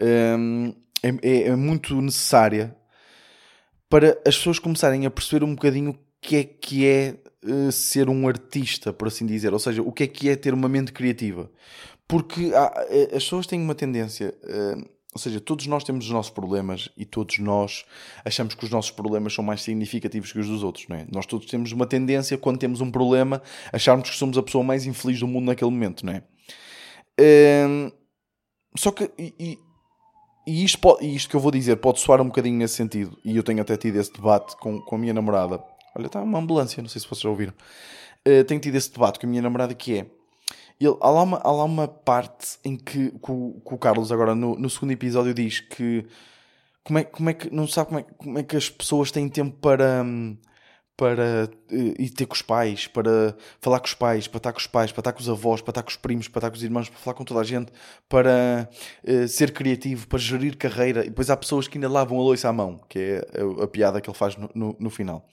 Um, 0.00 0.74
é, 1.02 1.08
é, 1.22 1.42
é, 1.48 1.56
muito 1.56 2.00
necessária 2.00 2.76
para 3.88 4.18
as 4.26 4.36
pessoas 4.36 4.58
começarem 4.58 5.06
a 5.06 5.10
perceber 5.10 5.44
um 5.44 5.54
bocadinho 5.54 5.90
o 5.90 5.98
que 6.20 6.36
é 6.36 6.44
que 6.44 6.86
é 6.86 7.16
uh, 7.44 7.72
ser 7.72 8.08
um 8.08 8.28
artista, 8.28 8.92
por 8.92 9.08
assim 9.08 9.26
dizer, 9.26 9.52
ou 9.52 9.58
seja, 9.58 9.82
o 9.82 9.92
que 9.92 10.04
é 10.04 10.06
que 10.06 10.28
é 10.28 10.36
ter 10.36 10.54
uma 10.54 10.68
mente 10.68 10.92
criativa. 10.92 11.50
Porque 12.06 12.52
há, 12.54 12.86
as 13.16 13.24
pessoas 13.24 13.46
têm 13.46 13.60
uma 13.60 13.74
tendência 13.74 14.34
ou 15.12 15.20
seja, 15.20 15.40
todos 15.40 15.66
nós 15.66 15.82
temos 15.82 16.06
os 16.06 16.10
nossos 16.12 16.30
problemas 16.30 16.88
e 16.96 17.04
todos 17.04 17.38
nós 17.40 17.84
achamos 18.24 18.54
que 18.54 18.64
os 18.64 18.70
nossos 18.70 18.92
problemas 18.92 19.34
são 19.34 19.42
mais 19.42 19.60
significativos 19.62 20.32
que 20.32 20.38
os 20.38 20.46
dos 20.46 20.62
outros, 20.62 20.86
não 20.88 20.96
é? 20.96 21.06
Nós 21.10 21.26
todos 21.26 21.46
temos 21.46 21.72
uma 21.72 21.84
tendência, 21.84 22.38
quando 22.38 22.58
temos 22.58 22.80
um 22.80 22.90
problema, 22.90 23.42
acharmos 23.72 24.08
que 24.08 24.16
somos 24.16 24.38
a 24.38 24.42
pessoa 24.42 24.62
mais 24.62 24.86
infeliz 24.86 25.18
do 25.18 25.26
mundo 25.26 25.46
naquele 25.46 25.70
momento, 25.70 26.06
não 26.06 26.12
é? 26.12 26.22
Hum, 27.20 27.90
só 28.76 28.92
que, 28.92 29.10
e, 29.18 29.58
e, 30.50 30.64
isto 30.64 30.78
pode, 30.78 31.04
e 31.06 31.14
isto 31.14 31.30
que 31.30 31.36
eu 31.36 31.40
vou 31.40 31.50
dizer 31.50 31.76
pode 31.76 32.00
soar 32.00 32.20
um 32.20 32.26
bocadinho 32.26 32.56
nesse 32.56 32.74
sentido, 32.74 33.16
e 33.24 33.36
eu 33.36 33.42
tenho 33.42 33.60
até 33.60 33.76
tido 33.76 33.96
esse 33.96 34.12
debate 34.12 34.56
com, 34.56 34.80
com 34.80 34.96
a 34.96 34.98
minha 34.98 35.14
namorada. 35.14 35.62
Olha, 35.94 36.06
está 36.06 36.22
uma 36.22 36.38
ambulância, 36.38 36.82
não 36.82 36.88
sei 36.88 37.00
se 37.00 37.06
vocês 37.06 37.20
já 37.20 37.28
ouviram. 37.28 37.52
Uh, 38.26 38.44
tenho 38.44 38.60
tido 38.60 38.74
esse 38.76 38.92
debate 38.92 39.18
com 39.18 39.26
a 39.26 39.28
minha 39.30 39.42
namorada 39.42 39.74
que 39.74 39.98
é 39.98 40.06
ele, 40.80 40.96
há, 41.00 41.10
lá 41.10 41.22
uma, 41.22 41.38
há 41.38 41.52
lá 41.52 41.64
uma 41.64 41.86
parte 41.86 42.58
em 42.64 42.74
que, 42.74 43.10
que, 43.10 43.30
o, 43.30 43.60
que 43.64 43.74
o 43.74 43.78
Carlos, 43.78 44.10
agora 44.10 44.34
no, 44.34 44.56
no, 44.56 44.70
segundo 44.70 44.92
episódio, 44.92 45.34
diz 45.34 45.60
que 45.60 46.06
como 46.82 46.98
é, 46.98 47.04
como 47.04 47.28
é 47.28 47.34
que 47.34 47.54
não 47.54 47.66
sabe 47.66 47.88
como 47.88 48.00
é, 48.00 48.02
como 48.16 48.38
é 48.38 48.42
que 48.42 48.56
as 48.56 48.70
pessoas 48.70 49.10
têm 49.10 49.28
tempo 49.28 49.56
para, 49.58 50.02
para 51.00 51.48
ir 51.70 52.10
ter 52.10 52.26
com 52.26 52.34
os 52.34 52.42
pais, 52.42 52.86
para 52.86 53.34
falar 53.58 53.80
com 53.80 53.86
os 53.86 53.94
pais, 53.94 54.28
para 54.28 54.36
estar 54.36 54.52
com 54.52 54.58
os 54.58 54.66
pais, 54.66 54.92
para 54.92 55.00
estar 55.00 55.12
com 55.14 55.20
os 55.20 55.30
avós, 55.30 55.62
para 55.62 55.70
estar 55.70 55.82
com 55.82 55.88
os 55.88 55.96
primos, 55.96 56.28
para 56.28 56.40
estar 56.40 56.50
com 56.50 56.56
os 56.58 56.62
irmãos, 56.62 56.90
para 56.90 56.98
falar 56.98 57.14
com 57.14 57.24
toda 57.24 57.40
a 57.40 57.42
gente, 57.42 57.72
para 58.06 58.68
uh, 59.02 59.26
ser 59.26 59.50
criativo, 59.54 60.06
para 60.06 60.18
gerir 60.18 60.58
carreira. 60.58 61.00
E 61.06 61.08
depois 61.08 61.30
há 61.30 61.36
pessoas 61.38 61.66
que 61.66 61.78
ainda 61.78 61.88
lavam 61.88 62.18
a 62.18 62.22
louça 62.22 62.50
à 62.50 62.52
mão, 62.52 62.78
que 62.86 62.98
é 62.98 63.26
a, 63.34 63.64
a 63.64 63.66
piada 63.66 63.98
que 63.98 64.10
ele 64.10 64.16
faz 64.16 64.36
no, 64.36 64.50
no, 64.54 64.76
no 64.78 64.90
final. 64.90 65.26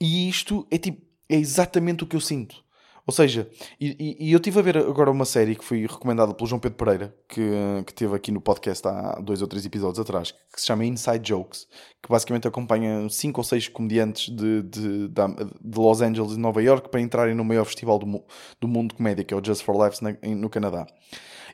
E 0.00 0.28
isto 0.28 0.66
é 0.72 0.76
tipo, 0.76 1.00
é 1.28 1.36
exatamente 1.36 2.02
o 2.02 2.06
que 2.08 2.16
eu 2.16 2.20
sinto. 2.20 2.64
Ou 3.06 3.12
seja, 3.12 3.48
e, 3.80 4.16
e, 4.20 4.32
eu 4.32 4.36
estive 4.36 4.58
a 4.58 4.62
ver 4.62 4.76
agora 4.78 5.10
uma 5.10 5.24
série 5.24 5.56
que 5.56 5.64
foi 5.64 5.82
recomendada 5.82 6.34
pelo 6.34 6.48
João 6.48 6.60
Pedro 6.60 6.78
Pereira, 6.78 7.14
que, 7.28 7.42
que 7.86 7.94
teve 7.94 8.14
aqui 8.14 8.30
no 8.30 8.40
podcast 8.40 8.86
há 8.86 9.20
dois 9.20 9.42
ou 9.42 9.48
três 9.48 9.64
episódios 9.64 9.98
atrás, 9.98 10.32
que 10.32 10.60
se 10.60 10.66
chama 10.66 10.84
Inside 10.84 11.26
Jokes, 11.26 11.66
que 12.02 12.08
basicamente 12.08 12.46
acompanha 12.46 13.08
cinco 13.08 13.40
ou 13.40 13.44
seis 13.44 13.68
comediantes 13.68 14.34
de, 14.34 14.62
de, 14.62 15.08
de, 15.08 15.78
Los 15.78 16.00
Angeles 16.00 16.32
e 16.32 16.38
Nova 16.38 16.62
York 16.62 16.88
para 16.88 17.00
entrarem 17.00 17.34
no 17.34 17.44
maior 17.44 17.64
festival 17.64 17.98
do, 17.98 18.24
do 18.60 18.68
mundo 18.68 18.90
de 18.90 18.96
comédia, 18.96 19.24
que 19.24 19.34
é 19.34 19.36
o 19.36 19.44
Just 19.44 19.62
for 19.62 19.76
na, 20.02 20.16
no 20.34 20.50
Canadá. 20.50 20.86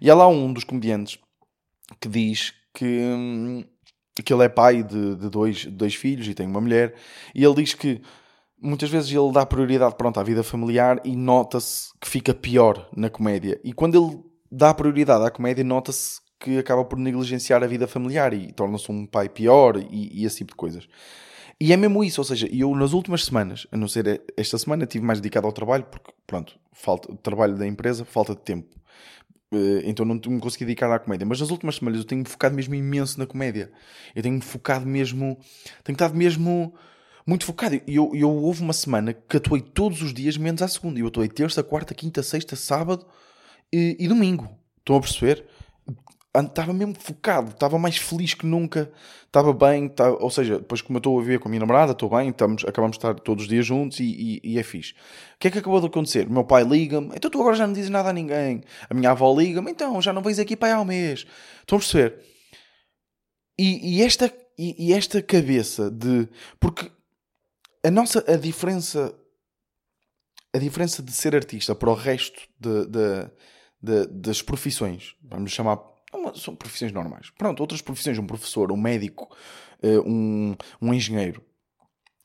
E 0.00 0.10
há 0.10 0.14
lá 0.14 0.28
um 0.28 0.52
dos 0.52 0.64
comediantes 0.64 1.18
que 2.00 2.08
diz 2.08 2.52
que, 2.74 3.64
que 4.24 4.32
ele 4.32 4.44
é 4.44 4.48
pai 4.48 4.82
de, 4.82 5.16
de 5.16 5.30
dois, 5.30 5.64
dois 5.66 5.94
filhos 5.94 6.28
e 6.28 6.34
tem 6.34 6.46
uma 6.46 6.60
mulher, 6.60 6.94
e 7.34 7.44
ele 7.44 7.54
diz 7.54 7.74
que 7.74 8.02
muitas 8.66 8.90
vezes 8.90 9.10
ele 9.10 9.32
dá 9.32 9.46
prioridade 9.46 9.94
pronto, 9.96 10.18
à 10.18 10.22
vida 10.22 10.42
familiar 10.42 11.00
e 11.04 11.16
nota-se 11.16 11.90
que 12.00 12.08
fica 12.08 12.34
pior 12.34 12.88
na 12.94 13.08
comédia. 13.08 13.60
E 13.64 13.72
quando 13.72 13.96
ele 13.96 14.22
dá 14.50 14.74
prioridade 14.74 15.24
à 15.24 15.30
comédia, 15.30 15.64
nota-se 15.64 16.20
que 16.38 16.58
acaba 16.58 16.84
por 16.84 16.98
negligenciar 16.98 17.62
a 17.62 17.66
vida 17.66 17.86
familiar 17.86 18.32
e 18.34 18.52
torna-se 18.52 18.90
um 18.90 19.06
pai 19.06 19.28
pior 19.28 19.76
e, 19.76 20.20
e, 20.20 20.24
esse 20.24 20.38
tipo 20.38 20.52
de 20.52 20.56
coisas. 20.56 20.88
E 21.58 21.72
é 21.72 21.76
mesmo 21.76 22.04
isso, 22.04 22.20
ou 22.20 22.24
seja, 22.24 22.46
eu 22.52 22.74
nas 22.74 22.92
últimas 22.92 23.24
semanas, 23.24 23.66
a 23.72 23.76
não 23.76 23.88
ser 23.88 24.22
esta 24.36 24.58
semana, 24.58 24.84
estive 24.84 25.04
mais 25.04 25.20
dedicado 25.20 25.46
ao 25.46 25.52
trabalho, 25.52 25.84
porque, 25.84 26.12
pronto, 26.26 26.58
falta, 26.70 27.14
trabalho 27.22 27.56
da 27.56 27.66
empresa, 27.66 28.04
falta 28.04 28.34
de 28.34 28.42
tempo. 28.42 28.76
Eh, 29.52 29.82
então 29.84 30.04
não 30.04 30.16
me 30.16 30.40
consegui 30.40 30.64
dedicar 30.66 30.92
à 30.92 30.98
comédia. 30.98 31.26
Mas 31.26 31.40
nas 31.40 31.50
últimas 31.50 31.76
semanas 31.76 32.00
eu 32.00 32.04
tenho-me 32.04 32.28
focado 32.28 32.54
mesmo 32.54 32.74
imenso 32.74 33.18
na 33.18 33.26
comédia. 33.26 33.72
Eu 34.14 34.22
tenho-me 34.22 34.42
focado 34.42 34.86
mesmo, 34.86 35.38
tenho 35.82 35.94
estado 35.94 36.14
mesmo 36.14 36.74
muito 37.26 37.44
focado. 37.44 37.74
E 37.74 37.96
eu, 37.96 38.12
eu 38.14 38.30
houve 38.30 38.62
uma 38.62 38.72
semana 38.72 39.12
que 39.12 39.36
atuei 39.36 39.60
todos 39.60 40.00
os 40.00 40.14
dias, 40.14 40.36
menos 40.36 40.62
à 40.62 40.68
segunda. 40.68 41.00
Eu 41.00 41.08
atuei 41.08 41.28
terça, 41.28 41.62
quarta, 41.62 41.94
quinta, 41.94 42.22
sexta, 42.22 42.54
sábado 42.54 43.04
e, 43.72 43.96
e 43.98 44.06
domingo. 44.06 44.48
Estão 44.78 44.96
a 44.96 45.00
perceber? 45.00 45.44
Estava 46.34 46.72
mesmo 46.72 46.94
focado, 46.98 47.50
estava 47.50 47.78
mais 47.78 47.96
feliz 47.96 48.34
que 48.34 48.44
nunca, 48.44 48.92
estava 49.24 49.54
bem, 49.54 49.86
estava, 49.86 50.22
ou 50.22 50.28
seja, 50.28 50.58
depois 50.58 50.82
como 50.82 50.98
eu 50.98 50.98
estou 50.98 51.18
a 51.18 51.22
ver 51.22 51.38
com 51.38 51.48
a 51.48 51.50
minha 51.50 51.60
namorada, 51.60 51.92
estou 51.92 52.10
bem, 52.10 52.28
estamos, 52.28 52.62
acabamos 52.62 52.98
de 52.98 52.98
estar 52.98 53.14
todos 53.14 53.44
os 53.44 53.48
dias 53.48 53.64
juntos 53.64 54.00
e, 54.00 54.04
e, 54.04 54.40
e 54.44 54.58
é 54.58 54.62
fixe. 54.62 54.92
O 54.92 55.38
que 55.40 55.48
é 55.48 55.50
que 55.50 55.58
acabou 55.58 55.80
de 55.80 55.86
acontecer? 55.86 56.28
O 56.28 56.32
meu 56.32 56.44
pai 56.44 56.62
liga-me, 56.62 57.10
então 57.14 57.30
tu 57.30 57.40
agora 57.40 57.56
já 57.56 57.66
não 57.66 57.72
dizes 57.72 57.88
nada 57.88 58.10
a 58.10 58.12
ninguém. 58.12 58.62
A 58.88 58.92
minha 58.92 59.12
avó 59.12 59.34
liga-me, 59.34 59.70
então 59.70 60.00
já 60.02 60.12
não 60.12 60.20
vens 60.20 60.38
aqui 60.38 60.54
para 60.54 60.74
aí 60.74 60.78
um 60.78 60.84
mês. 60.84 61.26
Estão 61.60 61.78
a 61.78 61.80
perceber? 61.80 62.22
E, 63.58 63.96
e 63.96 64.02
esta, 64.02 64.30
e, 64.58 64.88
e, 64.88 64.92
esta 64.92 65.22
cabeça 65.22 65.90
de. 65.90 66.28
Porque 66.60 66.90
a 67.86 67.90
nossa 67.90 68.24
a 68.26 68.36
diferença 68.36 69.14
a 70.52 70.58
diferença 70.58 71.02
de 71.02 71.12
ser 71.12 71.36
artista 71.36 71.74
para 71.74 71.90
o 71.90 71.94
resto 71.94 72.40
de, 72.58 72.86
de, 72.86 73.30
de, 73.80 74.06
das 74.06 74.40
profissões, 74.40 75.14
vamos 75.22 75.52
chamar, 75.52 75.78
são 76.34 76.56
profissões 76.56 76.92
normais. 76.92 77.30
Pronto, 77.36 77.60
outras 77.60 77.82
profissões, 77.82 78.18
um 78.18 78.26
professor, 78.26 78.72
um 78.72 78.76
médico, 78.76 79.28
eh, 79.82 79.98
um, 79.98 80.56
um 80.80 80.94
engenheiro. 80.94 81.44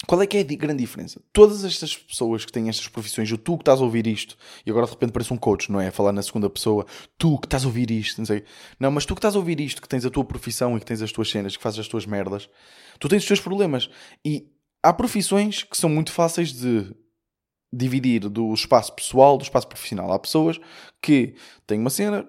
Qual 0.07 0.21
é 0.21 0.25
que 0.25 0.37
é 0.37 0.39
a 0.39 0.43
grande 0.43 0.79
diferença? 0.79 1.21
Todas 1.33 1.65
estas 1.65 1.95
pessoas 1.95 2.45
que 2.45 2.51
têm 2.53 2.69
estas 2.69 2.87
profissões, 2.87 3.29
o 3.31 3.37
tu 3.37 3.57
que 3.57 3.63
estás 3.63 3.81
a 3.81 3.83
ouvir 3.83 4.07
isto, 4.07 4.37
e 4.65 4.71
agora 4.71 4.85
de 4.85 4.93
repente 4.93 5.11
parece 5.11 5.33
um 5.33 5.37
coach, 5.37 5.69
não 5.69 5.81
é? 5.81 5.89
A 5.89 5.91
falar 5.91 6.13
na 6.13 6.23
segunda 6.23 6.49
pessoa, 6.49 6.85
tu 7.17 7.37
que 7.37 7.47
estás 7.47 7.65
a 7.65 7.67
ouvir 7.67 7.91
isto, 7.91 8.17
não 8.17 8.25
sei. 8.25 8.45
Não, 8.79 8.89
mas 8.89 9.05
tu 9.05 9.13
que 9.13 9.19
estás 9.19 9.35
a 9.35 9.39
ouvir 9.39 9.59
isto, 9.59 9.81
que 9.81 9.89
tens 9.89 10.05
a 10.05 10.09
tua 10.09 10.23
profissão 10.23 10.77
e 10.77 10.79
que 10.79 10.85
tens 10.85 11.01
as 11.01 11.11
tuas 11.11 11.29
cenas, 11.29 11.57
que 11.57 11.61
fazes 11.61 11.79
as 11.79 11.87
tuas 11.87 12.05
merdas, 12.05 12.49
tu 12.97 13.09
tens 13.09 13.23
os 13.23 13.27
teus 13.27 13.41
problemas. 13.41 13.89
E 14.23 14.47
há 14.83 14.93
profissões 14.93 15.63
que 15.63 15.77
são 15.77 15.89
muito 15.89 16.11
fáceis 16.11 16.53
de 16.53 16.93
dividir 17.73 18.27
do 18.27 18.53
espaço 18.53 18.93
pessoal 18.93 19.37
do 19.37 19.43
espaço 19.43 19.67
profissional. 19.67 20.11
Há 20.11 20.19
pessoas 20.19 20.59
que 21.01 21.35
têm 21.65 21.79
uma 21.79 21.89
cena, 21.89 22.27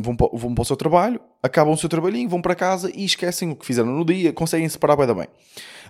vão 0.00 0.16
para, 0.16 0.28
vão 0.32 0.52
para 0.52 0.62
o 0.62 0.64
seu 0.64 0.76
trabalho, 0.76 1.20
acabam 1.42 1.72
o 1.72 1.76
seu 1.76 1.88
trabalhinho, 1.88 2.28
vão 2.28 2.42
para 2.42 2.56
casa 2.56 2.90
e 2.92 3.04
esquecem 3.04 3.50
o 3.50 3.56
que 3.56 3.64
fizeram 3.64 3.90
no 3.90 4.04
dia, 4.04 4.32
conseguem 4.32 4.68
separar 4.68 4.96
bem 4.96 5.06
da 5.06 5.14
bem. 5.14 5.28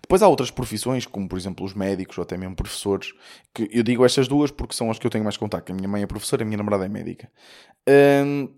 Depois 0.03 0.23
há 0.23 0.29
outras 0.29 0.51
profissões, 0.51 1.07
como 1.07 1.29
por 1.29 1.39
exemplo 1.39 1.65
os 1.65 1.73
médicos 1.73 2.19
ou 2.19 2.23
até 2.23 2.37
mesmo 2.37 2.55
professores, 2.55 3.13
que 3.55 3.69
eu 3.73 3.83
digo 3.83 4.05
estas 4.05 4.29
duas 4.29 4.51
porque 4.51 4.75
são 4.75 4.91
as 4.91 4.99
que 4.99 5.07
eu 5.07 5.11
tenho 5.11 5.25
mais 5.25 5.39
contato. 5.39 5.71
A 5.71 5.75
minha 5.75 5.89
mãe 5.89 6.03
é 6.03 6.07
professora, 6.07 6.43
a 6.43 6.45
minha 6.45 6.59
namorada 6.59 6.85
é 6.85 6.89
médica. 6.89 7.31
Hum, 7.89 8.49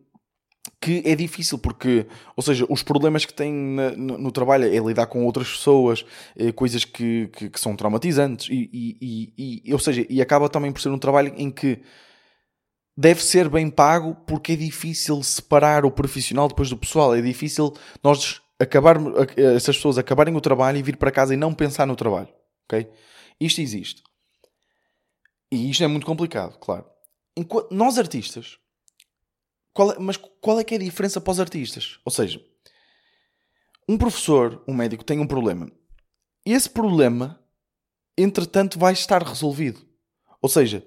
que 0.83 1.01
é 1.07 1.15
difícil 1.15 1.59
porque, 1.59 2.09
ou 2.35 2.43
seja, 2.43 2.67
os 2.69 2.83
problemas 2.83 3.25
que 3.25 3.33
têm 3.33 3.53
no, 3.53 4.19
no, 4.19 4.33
trabalho 4.33 4.65
é 4.65 4.79
lidar 4.85 5.07
com 5.07 5.25
outras 5.25 5.49
pessoas, 5.49 6.05
é, 6.37 6.51
coisas 6.51 6.85
que, 6.85 7.29
que, 7.29 7.49
que, 7.51 7.61
são 7.61 7.77
traumatizantes 7.77 8.49
e, 8.51 8.69
e, 9.01 9.63
e, 9.65 9.73
ou 9.73 9.79
seja, 9.79 10.05
e 10.11 10.21
acaba 10.21 10.49
também 10.49 10.73
por 10.73 10.81
ser 10.81 10.89
um 10.89 10.99
trabalho 10.99 11.33
em 11.37 11.53
que 11.53 11.81
deve 12.97 13.23
ser 13.23 13.49
bem 13.49 13.71
pago 13.71 14.17
porque 14.27 14.53
é 14.53 14.57
difícil 14.57 15.23
separar 15.23 15.85
o 15.85 15.91
profissional 15.93 16.49
depois 16.49 16.69
do 16.69 16.77
pessoal, 16.77 17.15
é 17.15 17.23
difícil 17.23 17.73
nós 18.03 18.43
acabar, 18.59 18.97
essas 19.37 19.77
pessoas 19.77 19.99
acabarem 19.99 20.35
o 20.35 20.41
trabalho 20.41 20.79
e 20.79 20.83
vir 20.83 20.97
para 20.97 21.13
casa 21.13 21.33
e 21.33 21.37
não 21.37 21.55
pensar 21.55 21.87
no 21.87 21.95
trabalho, 21.95 22.29
ok? 22.65 22.91
Isto 23.41 23.61
existe. 23.61 24.03
E 25.49 25.71
isto 25.71 25.85
é 25.85 25.87
muito 25.87 26.07
complicado, 26.07 26.59
claro. 26.59 26.87
Enquanto, 27.37 27.73
nós 27.73 27.99
artistas 27.99 28.59
qual 29.73 29.93
é, 29.93 29.99
mas 29.99 30.17
qual 30.17 30.61
é 30.61 30.65
que 30.65 30.75
é 30.75 30.77
a 30.77 30.81
diferença 30.81 31.21
para 31.21 31.31
os 31.31 31.41
artistas? 31.41 31.99
Ou 32.05 32.13
seja, 32.13 32.45
um 33.89 33.99
professor, 33.99 34.63
um 34.67 34.75
médico, 34.75 35.05
tem 35.05 35.19
um 35.19 35.27
problema. 35.27 35.71
Esse 36.45 36.69
problema, 36.69 37.41
entretanto, 38.17 38.79
vai 38.79 38.93
estar 38.93 39.23
resolvido. 39.23 39.81
Ou 40.41 40.49
seja, 40.49 40.85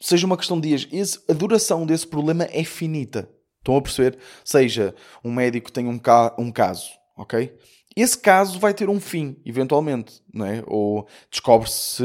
seja 0.00 0.26
uma 0.26 0.36
questão 0.36 0.60
de 0.60 0.68
dias, 0.68 0.88
esse, 0.92 1.20
a 1.28 1.32
duração 1.32 1.86
desse 1.86 2.06
problema 2.06 2.44
é 2.50 2.64
finita. 2.64 3.30
Estão 3.58 3.76
a 3.76 3.82
perceber? 3.82 4.18
Seja 4.44 4.94
um 5.24 5.32
médico 5.32 5.72
tem 5.72 5.88
um, 5.88 5.98
ca 5.98 6.34
um 6.38 6.52
caso, 6.52 6.90
ok? 7.16 7.56
Esse 7.96 8.18
caso 8.18 8.58
vai 8.58 8.74
ter 8.74 8.88
um 8.88 9.00
fim, 9.00 9.36
eventualmente, 9.46 10.20
não 10.32 10.44
é? 10.44 10.64
Ou 10.66 11.06
descobre-se, 11.30 12.02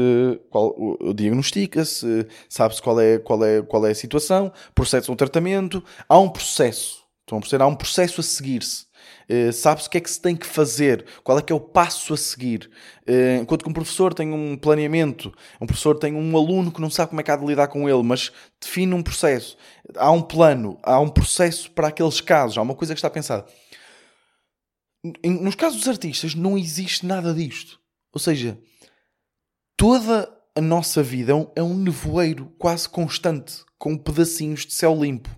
diagnostica-se, 1.14 2.26
sabe-se 2.48 2.80
qual 2.80 3.00
é, 3.00 3.18
qual, 3.18 3.44
é, 3.44 3.60
qual 3.62 3.84
é 3.86 3.90
a 3.90 3.94
situação, 3.94 4.52
processa 4.72 5.10
um 5.10 5.16
tratamento, 5.16 5.82
há 6.08 6.16
um 6.18 6.28
processo, 6.28 7.04
estão 7.22 7.38
a 7.38 7.40
perceber? 7.40 7.64
Há 7.64 7.66
um 7.66 7.74
processo 7.74 8.20
a 8.20 8.24
seguir-se. 8.24 8.88
Uh, 9.28 9.52
sabe-se 9.52 9.88
o 9.88 9.90
que 9.90 9.98
é 9.98 10.00
que 10.00 10.10
se 10.10 10.20
tem 10.20 10.36
que 10.36 10.46
fazer, 10.46 11.04
qual 11.24 11.38
é 11.38 11.42
que 11.42 11.52
é 11.52 11.56
o 11.56 11.60
passo 11.60 12.12
a 12.12 12.16
seguir. 12.16 12.70
Uh, 13.08 13.40
enquanto 13.42 13.64
que 13.64 13.70
um 13.70 13.72
professor 13.72 14.12
tem 14.12 14.32
um 14.32 14.56
planeamento, 14.56 15.32
um 15.60 15.66
professor 15.66 15.98
tem 15.98 16.14
um 16.14 16.36
aluno 16.36 16.70
que 16.70 16.80
não 16.80 16.90
sabe 16.90 17.10
como 17.10 17.20
é 17.20 17.24
que 17.24 17.30
há 17.30 17.36
de 17.36 17.46
lidar 17.46 17.68
com 17.68 17.88
ele, 17.88 18.02
mas 18.02 18.30
define 18.60 18.92
um 18.94 19.02
processo. 19.02 19.56
Há 19.96 20.10
um 20.10 20.20
plano, 20.20 20.78
há 20.82 21.00
um 21.00 21.08
processo 21.08 21.70
para 21.70 21.88
aqueles 21.88 22.20
casos, 22.20 22.58
há 22.58 22.62
uma 22.62 22.74
coisa 22.74 22.94
que 22.94 22.98
está 22.98 23.10
pensada 23.10 23.46
nos 25.24 25.54
casos 25.54 25.78
dos 25.78 25.88
artistas 25.88 26.34
não 26.34 26.58
existe 26.58 27.06
nada 27.06 27.32
disto. 27.32 27.80
Ou 28.12 28.20
seja, 28.20 28.58
toda 29.76 30.30
a 30.54 30.60
nossa 30.60 31.02
vida 31.02 31.32
é 31.32 31.62
um 31.62 31.72
é 31.80 31.84
nevoeiro 31.84 32.52
quase 32.58 32.88
constante, 32.88 33.64
com 33.78 33.96
pedacinhos 33.96 34.66
de 34.66 34.74
céu 34.74 34.94
limpo. 34.94 35.30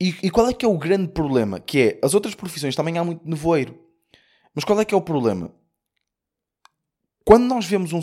E, 0.00 0.14
e, 0.22 0.30
qual 0.30 0.48
é 0.48 0.54
que 0.54 0.64
é 0.64 0.68
o 0.68 0.78
grande 0.78 1.08
problema? 1.08 1.60
Que 1.60 1.80
é, 1.80 2.00
as 2.02 2.14
outras 2.14 2.34
profissões 2.34 2.74
também 2.74 2.96
há 2.96 3.04
muito 3.04 3.26
nevoeiro. 3.28 3.78
Mas 4.54 4.64
qual 4.64 4.80
é 4.80 4.84
que 4.84 4.94
é 4.94 4.96
o 4.96 5.02
problema? 5.02 5.54
Quando 7.22 7.44
nós 7.44 7.66
vemos 7.66 7.92
um... 7.92 8.00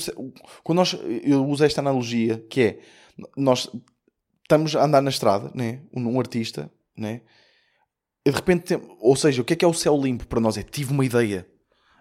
Quando 0.63 0.77
nós, 0.77 0.95
eu 1.23 1.45
uso 1.45 1.63
esta 1.63 1.81
analogia, 1.81 2.45
que 2.49 2.61
é, 2.61 2.79
nós 3.35 3.69
estamos 4.43 4.75
a 4.75 4.85
andar 4.85 5.01
na 5.01 5.09
estrada, 5.09 5.51
né? 5.55 5.81
um 5.91 6.19
artista, 6.19 6.71
né? 6.95 7.21
De 8.27 8.33
repente, 8.33 8.77
ou 8.99 9.15
seja, 9.15 9.41
o 9.41 9.45
que 9.45 9.53
é 9.53 9.55
que 9.55 9.63
é 9.63 9.67
o 9.67 9.73
céu 9.73 9.95
limpo 9.95 10.27
para 10.27 10.41
nós? 10.41 10.57
É 10.57 10.61
tive 10.61 10.91
uma 10.91 11.05
ideia. 11.05 11.47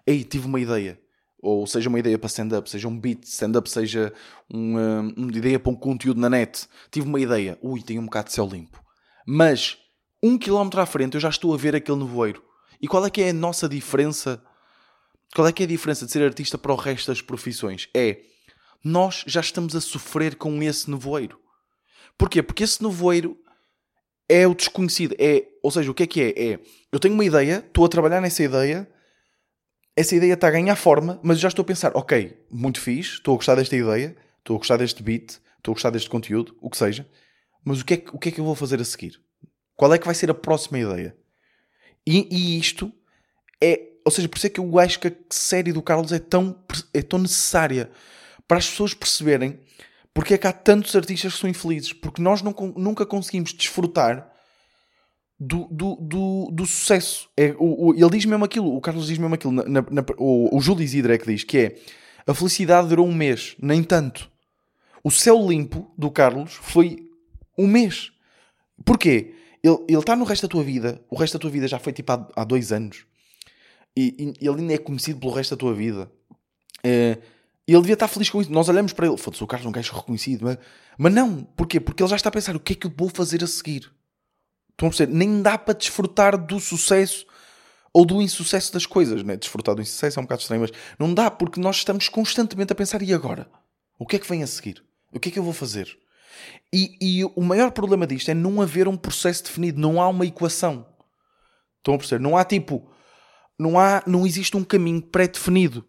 Ei, 0.05 0.25
tive 0.25 0.45
uma 0.45 0.59
ideia. 0.59 0.99
Ou 1.41 1.65
seja, 1.65 1.87
uma 1.87 1.99
ideia 1.99 2.19
para 2.19 2.27
stand-up, 2.27 2.69
seja 2.69 2.85
um 2.85 2.99
beat, 2.99 3.23
stand-up, 3.23 3.69
seja 3.69 4.11
uma, 4.53 5.13
uma 5.15 5.31
ideia 5.31 5.57
para 5.57 5.71
um 5.71 5.75
conteúdo 5.75 6.19
na 6.19 6.29
net. 6.29 6.67
Tive 6.91 7.07
uma 7.07 7.17
ideia. 7.17 7.57
Ui, 7.61 7.81
tenho 7.81 8.01
um 8.01 8.05
bocado 8.05 8.27
de 8.27 8.33
céu 8.33 8.45
limpo. 8.45 8.83
Mas, 9.25 9.77
um 10.21 10.37
quilómetro 10.37 10.81
à 10.81 10.85
frente, 10.85 11.13
eu 11.13 11.21
já 11.21 11.29
estou 11.29 11.53
a 11.53 11.57
ver 11.57 11.73
aquele 11.73 11.99
nevoeiro. 11.99 12.43
E 12.81 12.89
qual 12.89 13.05
é 13.05 13.09
que 13.09 13.21
é 13.21 13.29
a 13.29 13.33
nossa 13.33 13.69
diferença? 13.69 14.43
Qual 15.33 15.47
é 15.47 15.53
que 15.53 15.63
é 15.63 15.65
a 15.65 15.69
diferença 15.69 16.05
de 16.05 16.11
ser 16.11 16.23
artista 16.23 16.57
para 16.57 16.73
o 16.73 16.75
resto 16.75 17.07
das 17.07 17.21
profissões? 17.21 17.87
É, 17.95 18.19
nós 18.83 19.23
já 19.25 19.39
estamos 19.39 19.77
a 19.77 19.79
sofrer 19.79 20.35
com 20.35 20.61
esse 20.61 20.91
nevoeiro. 20.91 21.39
Porquê? 22.17 22.43
Porque 22.43 22.65
esse 22.65 22.83
nevoeiro 22.83 23.37
é 24.29 24.47
o 24.47 24.53
desconhecido. 24.53 25.15
É, 25.19 25.47
ou 25.61 25.71
seja, 25.71 25.89
o 25.89 25.93
que 25.93 26.03
é 26.03 26.07
que 26.07 26.21
é? 26.21 26.29
É, 26.29 26.59
eu 26.91 26.99
tenho 26.99 27.13
uma 27.13 27.25
ideia, 27.25 27.63
estou 27.65 27.85
a 27.85 27.89
trabalhar 27.89 28.21
nessa 28.21 28.43
ideia, 28.43 28.87
essa 29.95 30.15
ideia 30.15 30.33
está 30.33 30.47
a 30.47 30.51
ganhar 30.51 30.75
forma, 30.75 31.19
mas 31.23 31.39
já 31.39 31.47
estou 31.47 31.63
a 31.63 31.65
pensar, 31.65 31.91
ok, 31.95 32.37
muito 32.49 32.79
fixe, 32.79 33.13
estou 33.13 33.33
a 33.33 33.37
gostar 33.37 33.55
desta 33.55 33.75
ideia, 33.75 34.15
estou 34.39 34.55
a 34.55 34.59
gostar 34.59 34.77
deste 34.77 35.01
beat, 35.01 35.39
estou 35.57 35.71
a 35.71 35.75
gostar 35.75 35.89
deste 35.89 36.09
conteúdo, 36.09 36.55
o 36.61 36.69
que 36.69 36.77
seja, 36.77 37.07
mas 37.63 37.81
o 37.81 37.85
que 37.85 37.93
é 37.95 37.97
que, 37.97 38.15
o 38.15 38.19
que, 38.19 38.29
é 38.29 38.31
que 38.31 38.39
eu 38.39 38.45
vou 38.45 38.55
fazer 38.55 38.79
a 38.79 38.85
seguir? 38.85 39.19
Qual 39.75 39.93
é 39.93 39.97
que 39.97 40.05
vai 40.05 40.15
ser 40.15 40.29
a 40.29 40.33
próxima 40.33 40.79
ideia? 40.79 41.15
E, 42.05 42.27
e 42.31 42.59
isto 42.59 42.91
é, 43.61 43.81
ou 44.05 44.11
seja, 44.11 44.29
por 44.29 44.37
isso 44.37 44.47
é 44.47 44.49
que 44.49 44.59
eu 44.59 44.79
acho 44.79 44.99
que 44.99 45.07
a 45.07 45.11
série 45.29 45.73
do 45.73 45.81
Carlos 45.81 46.11
é 46.11 46.19
tão, 46.19 46.63
é 46.93 47.01
tão 47.01 47.19
necessária 47.19 47.89
para 48.47 48.57
as 48.57 48.69
pessoas 48.69 48.93
perceberem 48.93 49.59
porque 50.17 50.33
é 50.33 50.37
que 50.39 50.47
há 50.47 50.51
tantos 50.51 50.95
artistas 50.95 51.35
que 51.35 51.39
são 51.39 51.47
infelizes? 51.47 51.93
Porque 51.93 52.19
nós 52.19 52.41
não, 52.41 52.51
nunca 52.75 53.05
conseguimos 53.05 53.53
desfrutar 53.53 54.27
do, 55.39 55.67
do, 55.69 55.95
do, 55.97 56.49
do 56.51 56.65
sucesso. 56.65 57.29
É, 57.37 57.53
o, 57.59 57.89
o, 57.89 57.93
ele 57.93 58.09
diz 58.09 58.25
mesmo 58.25 58.43
aquilo, 58.43 58.75
o 58.75 58.81
Carlos 58.81 59.05
diz 59.05 59.19
mesmo 59.19 59.35
aquilo, 59.35 59.53
na, 59.53 59.63
na, 59.65 59.81
na, 59.91 60.03
o, 60.17 60.57
o 60.57 60.59
Júlio 60.59 60.83
Isidro 60.83 61.13
é 61.13 61.19
que 61.19 61.27
diz 61.27 61.43
que 61.43 61.57
é 61.59 61.75
a 62.25 62.33
felicidade 62.33 62.87
durou 62.87 63.05
um 63.05 63.13
mês, 63.13 63.55
nem 63.61 63.83
tanto. 63.83 64.27
O 65.03 65.11
céu 65.11 65.37
limpo 65.47 65.93
do 65.95 66.09
Carlos 66.09 66.53
foi 66.63 66.97
um 67.55 67.67
mês. 67.67 68.11
Porquê? 68.83 69.35
Ele, 69.61 69.99
está 69.99 70.15
no 70.15 70.25
resto 70.25 70.47
da 70.47 70.51
tua 70.51 70.63
vida, 70.63 70.99
o 71.11 71.15
resto 71.15 71.33
da 71.33 71.41
tua 71.41 71.51
vida 71.51 71.67
já 71.67 71.77
foi 71.77 71.93
tipo 71.93 72.11
há, 72.11 72.27
há 72.37 72.43
dois 72.43 72.71
anos. 72.71 73.05
E, 73.95 74.33
e 74.41 74.47
ele 74.47 74.61
ainda 74.61 74.73
é 74.73 74.79
conhecido 74.79 75.19
pelo 75.19 75.33
resto 75.33 75.51
da 75.51 75.59
tua 75.59 75.75
vida. 75.75 76.11
É, 76.83 77.19
e 77.67 77.73
ele 77.73 77.81
devia 77.81 77.95
estar 77.95 78.07
feliz 78.07 78.29
com 78.29 78.41
isso. 78.41 78.51
Nós 78.51 78.69
olhamos 78.69 78.93
para 78.93 79.07
ele, 79.07 79.17
foda-se, 79.17 79.43
o 79.43 79.47
Carlos 79.47 79.65
não 79.65 79.73
quer 79.73 79.83
reconhecido, 79.83 80.45
mas... 80.45 80.57
mas 80.97 81.13
não, 81.13 81.43
porquê? 81.43 81.79
Porque 81.79 82.01
ele 82.01 82.09
já 82.09 82.15
está 82.15 82.29
a 82.29 82.31
pensar 82.31 82.55
o 82.55 82.59
que 82.59 82.73
é 82.73 82.75
que 82.75 82.87
eu 82.87 82.93
vou 82.95 83.09
fazer 83.09 83.43
a 83.43 83.47
seguir. 83.47 83.91
Estão 84.71 84.87
a 84.87 84.91
perceber? 84.91 85.13
Nem 85.13 85.41
dá 85.41 85.57
para 85.57 85.73
desfrutar 85.73 86.37
do 86.37 86.59
sucesso 86.59 87.25
ou 87.91 88.05
do 88.05 88.21
insucesso 88.21 88.71
das 88.71 88.85
coisas, 88.85 89.23
né? 89.23 89.35
Desfrutar 89.35 89.75
do 89.75 89.81
insucesso 89.81 90.19
é 90.19 90.21
um 90.21 90.25
bocado 90.25 90.41
estranho, 90.41 90.61
mas 90.61 90.71
não 90.99 91.13
dá 91.13 91.31
porque 91.31 91.59
nós 91.59 91.77
estamos 91.77 92.07
constantemente 92.07 92.71
a 92.71 92.75
pensar 92.75 93.01
e 93.01 93.13
agora? 93.13 93.49
O 93.97 94.05
que 94.05 94.15
é 94.15 94.19
que 94.19 94.29
vem 94.29 94.43
a 94.43 94.47
seguir? 94.47 94.83
O 95.11 95.19
que 95.19 95.29
é 95.29 95.31
que 95.31 95.39
eu 95.39 95.43
vou 95.43 95.53
fazer? 95.53 95.97
E, 96.71 96.95
e 97.01 97.25
o 97.25 97.41
maior 97.41 97.71
problema 97.71 98.05
disto 98.05 98.29
é 98.29 98.33
não 98.33 98.61
haver 98.61 98.87
um 98.87 98.95
processo 98.95 99.43
definido, 99.43 99.81
não 99.81 100.01
há 100.01 100.07
uma 100.07 100.25
equação. 100.25 100.85
Estão 101.77 101.95
a 101.95 101.97
perceber? 101.97 102.21
Não 102.21 102.37
há 102.37 102.45
tipo, 102.45 102.87
não 103.57 103.79
há, 103.79 104.03
não 104.05 104.27
existe 104.27 104.55
um 104.55 104.63
caminho 104.63 105.01
pré-definido. 105.01 105.83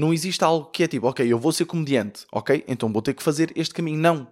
Não 0.00 0.14
existe 0.14 0.42
algo 0.42 0.70
que 0.70 0.82
é 0.82 0.88
tipo, 0.88 1.06
ok, 1.06 1.30
eu 1.30 1.38
vou 1.38 1.52
ser 1.52 1.66
comediante, 1.66 2.24
ok? 2.32 2.64
Então 2.66 2.90
vou 2.90 3.02
ter 3.02 3.12
que 3.12 3.22
fazer 3.22 3.52
este 3.54 3.74
caminho. 3.74 3.98
Não. 3.98 4.26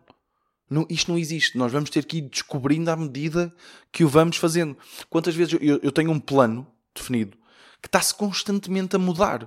não 0.71 0.87
isto 0.89 1.11
não 1.11 1.19
existe. 1.19 1.59
Nós 1.59 1.71
vamos 1.71 1.91
ter 1.91 2.07
que 2.07 2.17
ir 2.17 2.23
descobrindo 2.23 2.91
à 2.91 2.97
medida 2.97 3.55
que 3.93 4.03
o 4.03 4.09
vamos 4.09 4.39
fazendo. 4.39 4.79
Quantas 5.11 5.35
vezes 5.35 5.59
eu, 5.61 5.79
eu 5.83 5.93
tenho 5.93 6.11
um 6.11 6.19
plano 6.19 6.67
definido 6.95 7.37
que 7.83 7.87
está-se 7.87 8.15
constantemente 8.15 8.97
a 8.97 8.99
mudar. 8.99 9.47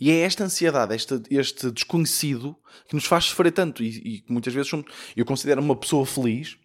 E 0.00 0.10
é 0.10 0.20
esta 0.20 0.44
ansiedade, 0.44 0.94
este, 0.94 1.20
este 1.30 1.70
desconhecido 1.72 2.56
que 2.88 2.94
nos 2.94 3.04
faz 3.04 3.26
sofrer 3.26 3.52
tanto. 3.52 3.82
E, 3.82 3.98
e 3.98 4.32
muitas 4.32 4.54
vezes 4.54 4.70
somos, 4.70 4.86
eu 5.14 5.26
considero 5.26 5.60
uma 5.60 5.76
pessoa 5.76 6.06
feliz. 6.06 6.56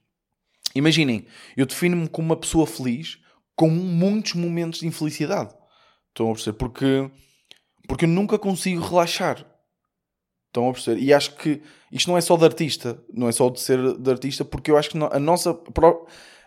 Imaginem, 0.74 1.28
eu 1.58 1.66
defino-me 1.66 2.08
como 2.08 2.30
uma 2.30 2.38
pessoa 2.38 2.66
feliz 2.66 3.20
com 3.58 3.70
muitos 3.70 4.36
momentos 4.36 4.80
de 4.80 4.88
infelicidade. 4.88 5.54
Estão 6.10 6.32
a 6.32 6.34
perceber? 6.34 6.58
Porque 6.58 7.12
porque 7.88 8.06
eu 8.06 8.10
nunca 8.10 8.38
consigo 8.38 8.82
relaxar. 8.82 9.46
Estão 10.48 10.70
a 10.70 10.74
perceber? 10.74 11.02
E 11.02 11.14
acho 11.14 11.36
que 11.36 11.62
isto 11.92 12.10
não 12.10 12.18
é 12.18 12.22
só 12.22 12.38
de 12.38 12.46
artista, 12.46 13.04
não 13.12 13.28
é 13.28 13.32
só 13.32 13.50
de 13.50 13.60
ser 13.60 13.98
de 13.98 14.10
artista, 14.10 14.46
porque 14.46 14.70
eu 14.70 14.78
acho 14.78 14.90
que 14.90 14.98
a 14.98 15.20
nossa, 15.20 15.60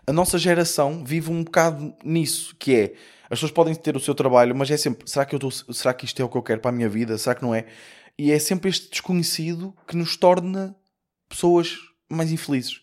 a 0.07 0.13
nossa 0.13 0.39
geração 0.39 1.05
vive 1.05 1.31
um 1.31 1.43
bocado 1.43 1.95
nisso, 2.05 2.55
que 2.59 2.75
é 2.75 2.95
as 3.29 3.39
pessoas 3.39 3.51
podem 3.51 3.75
ter 3.75 3.97
o 3.97 4.01
seu 4.01 4.15
trabalho, 4.15 4.55
mas 4.55 4.71
é 4.71 4.77
sempre, 4.77 5.09
será 5.11 5.25
que, 5.25 5.35
eu 5.35 5.49
estou, 5.49 5.75
será 5.75 5.93
que 5.93 6.05
isto 6.05 6.21
é 6.23 6.25
o 6.25 6.29
que 6.29 6.37
eu 6.37 6.43
quero 6.43 6.61
para 6.61 6.71
a 6.71 6.73
minha 6.73 6.89
vida? 6.89 7.19
Será 7.19 7.35
que 7.35 7.43
não 7.43 7.55
é? 7.55 7.67
E 8.17 8.31
é 8.31 8.39
sempre 8.39 8.71
este 8.71 8.89
desconhecido 8.89 9.75
que 9.87 9.97
nos 9.97 10.17
torna 10.17 10.77
pessoas 11.29 11.77
mais 12.09 12.31
infelizes. 12.31 12.81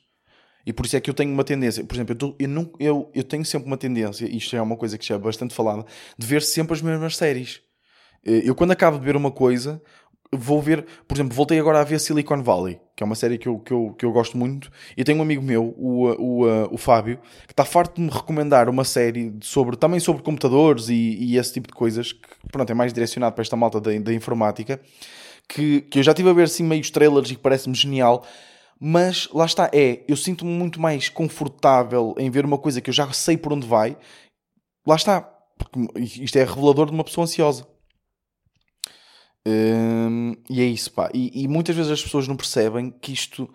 E 0.65 0.71
por 0.71 0.85
isso 0.85 0.95
é 0.95 1.01
que 1.01 1.09
eu 1.09 1.13
tenho 1.13 1.31
uma 1.33 1.43
tendência, 1.43 1.83
por 1.83 1.95
exemplo, 1.95 2.13
eu, 2.13 2.17
tô, 2.17 2.35
eu, 2.39 2.73
eu, 2.79 3.11
eu 3.13 3.23
tenho 3.23 3.43
sempre 3.45 3.67
uma 3.67 3.77
tendência, 3.77 4.25
isto 4.25 4.55
é 4.55 4.61
uma 4.61 4.77
coisa 4.77 4.97
que 4.97 5.05
já 5.05 5.15
é 5.15 5.17
bastante 5.17 5.53
falada, 5.53 5.85
de 6.17 6.27
ver 6.27 6.41
sempre 6.41 6.73
as 6.73 6.81
mesmas 6.81 7.17
séries. 7.17 7.61
Eh, 8.25 8.43
eu, 8.45 8.55
quando 8.55 8.71
acabo 8.71 8.97
de 8.97 9.05
ver 9.05 9.15
uma 9.15 9.31
coisa, 9.31 9.81
vou 10.31 10.61
ver, 10.61 10.85
por 11.07 11.15
exemplo, 11.15 11.35
voltei 11.35 11.59
agora 11.59 11.79
a 11.79 11.83
ver 11.83 11.99
Silicon 11.99 12.41
Valley, 12.41 12.79
que 12.95 13.03
é 13.03 13.05
uma 13.05 13.15
série 13.15 13.37
que 13.37 13.47
eu, 13.47 13.59
que 13.59 13.71
eu, 13.71 13.95
que 13.97 14.05
eu 14.05 14.11
gosto 14.11 14.37
muito, 14.37 14.71
e 14.97 15.03
tenho 15.03 15.19
um 15.19 15.21
amigo 15.21 15.41
meu, 15.43 15.73
o, 15.77 16.07
o, 16.11 16.73
o 16.73 16.77
Fábio, 16.77 17.19
que 17.45 17.53
está 17.53 17.65
farto 17.65 17.95
de 17.95 18.01
me 18.01 18.09
recomendar 18.09 18.69
uma 18.69 18.83
série 18.83 19.33
sobre, 19.41 19.75
também 19.75 19.99
sobre 19.99 20.23
computadores 20.23 20.89
e, 20.89 21.17
e 21.19 21.37
esse 21.37 21.53
tipo 21.53 21.67
de 21.67 21.73
coisas, 21.73 22.13
que 22.13 22.27
pronto, 22.51 22.69
é 22.69 22.73
mais 22.73 22.93
direcionado 22.93 23.35
para 23.35 23.41
esta 23.41 23.55
malta 23.55 23.79
da, 23.79 23.91
da 23.99 24.13
informática, 24.13 24.79
que, 25.47 25.81
que 25.81 25.99
eu 25.99 26.03
já 26.03 26.11
estive 26.11 26.29
a 26.29 26.33
ver 26.33 26.43
assim 26.43 26.63
meio 26.63 26.89
trailers 26.91 27.29
e 27.31 27.35
que 27.35 27.41
parece-me 27.41 27.75
genial, 27.75 28.25
mas 28.79 29.29
lá 29.33 29.45
está, 29.45 29.69
é, 29.73 30.03
eu 30.07 30.17
sinto-me 30.17 30.51
muito 30.51 30.81
mais 30.81 31.09
confortável 31.09 32.15
em 32.17 32.29
ver 32.29 32.45
uma 32.45 32.57
coisa 32.57 32.81
que 32.81 32.89
eu 32.89 32.93
já 32.93 33.11
sei 33.13 33.37
por 33.37 33.53
onde 33.53 33.67
vai, 33.67 33.97
lá 34.85 34.95
está, 34.95 35.21
porque 35.57 35.99
isto 35.99 36.37
é 36.37 36.43
revelador 36.43 36.87
de 36.87 36.91
uma 36.91 37.03
pessoa 37.03 37.23
ansiosa. 37.23 37.72
Hum, 39.45 40.35
e 40.49 40.61
é 40.61 40.65
isso, 40.65 40.91
pá. 40.91 41.09
E, 41.13 41.43
e, 41.43 41.47
muitas 41.47 41.75
vezes 41.75 41.91
as 41.91 42.01
pessoas 42.01 42.27
não 42.27 42.35
percebem 42.35 42.91
que 42.91 43.11
isto, 43.11 43.49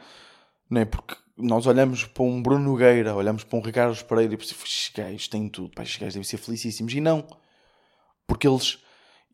não 0.68 0.80
é? 0.80 0.84
Porque 0.84 1.16
nós 1.36 1.66
olhamos 1.66 2.04
para 2.04 2.22
um 2.22 2.42
Bruno 2.42 2.64
Nogueira, 2.64 3.14
olhamos 3.14 3.44
para 3.44 3.58
um 3.58 3.62
Ricardo 3.62 4.04
Pereira 4.04 4.34
e 4.34 4.36
pensamos, 4.36 4.64
estes 4.64 4.92
gajos 4.94 5.28
têm 5.28 5.48
tudo, 5.48 5.70
pá, 5.74 5.82
estes 5.82 5.98
gajos 5.98 6.14
devem 6.14 6.24
ser 6.24 6.36
felicíssimos. 6.36 6.92
E 6.92 7.00
não, 7.00 7.26
porque 8.26 8.46
eles, 8.46 8.78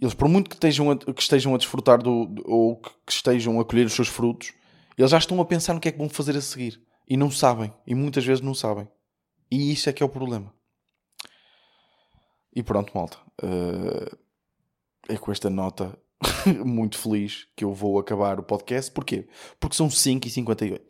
eles 0.01 0.15
por 0.15 0.29
muito 0.29 0.49
que 0.49 0.57
estejam 0.57 0.91
a, 0.91 0.97
que 0.97 1.23
estejam 1.23 1.55
a 1.55 1.59
desfrutar 1.59 2.01
do, 2.03 2.35
ou 2.45 2.77
que 2.77 3.13
estejam 3.13 3.59
a 3.59 3.65
colher 3.65 3.87
os 3.87 3.95
seus 3.95 4.09
frutos, 4.09 4.53
eles 4.97 5.11
já 5.11 5.19
estão 5.19 5.41
a 5.41 5.45
pensar 5.45 5.75
no 5.75 5.81
que 5.81 5.89
é 5.89 5.93
que 5.93 5.99
vão 5.99 6.09
fazer 6.09 6.37
a 6.37 6.41
seguir 6.41 6.81
e 7.09 7.17
não 7.17 7.31
sabem, 7.31 7.73
e 7.87 7.95
muitas 7.95 8.25
vezes 8.25 8.43
não 8.43 8.55
sabem. 8.55 8.89
E 9.51 9.73
isso 9.73 9.89
é 9.89 9.93
que 9.93 10.03
é 10.03 10.07
o 10.07 10.09
problema. 10.09 10.55
E 12.55 12.63
pronto, 12.63 12.93
malta. 12.95 13.19
Uh, 13.43 14.17
é 15.09 15.17
com 15.17 15.33
esta 15.33 15.51
nota 15.51 15.99
muito 16.65 16.99
feliz 16.99 17.47
que 17.57 17.65
eu 17.65 17.73
vou 17.73 17.99
acabar 17.99 18.39
o 18.39 18.43
podcast. 18.43 18.91
Porquê? 18.91 19.27
Porque 19.59 19.77
são 19.77 19.89
5h58 19.89 20.81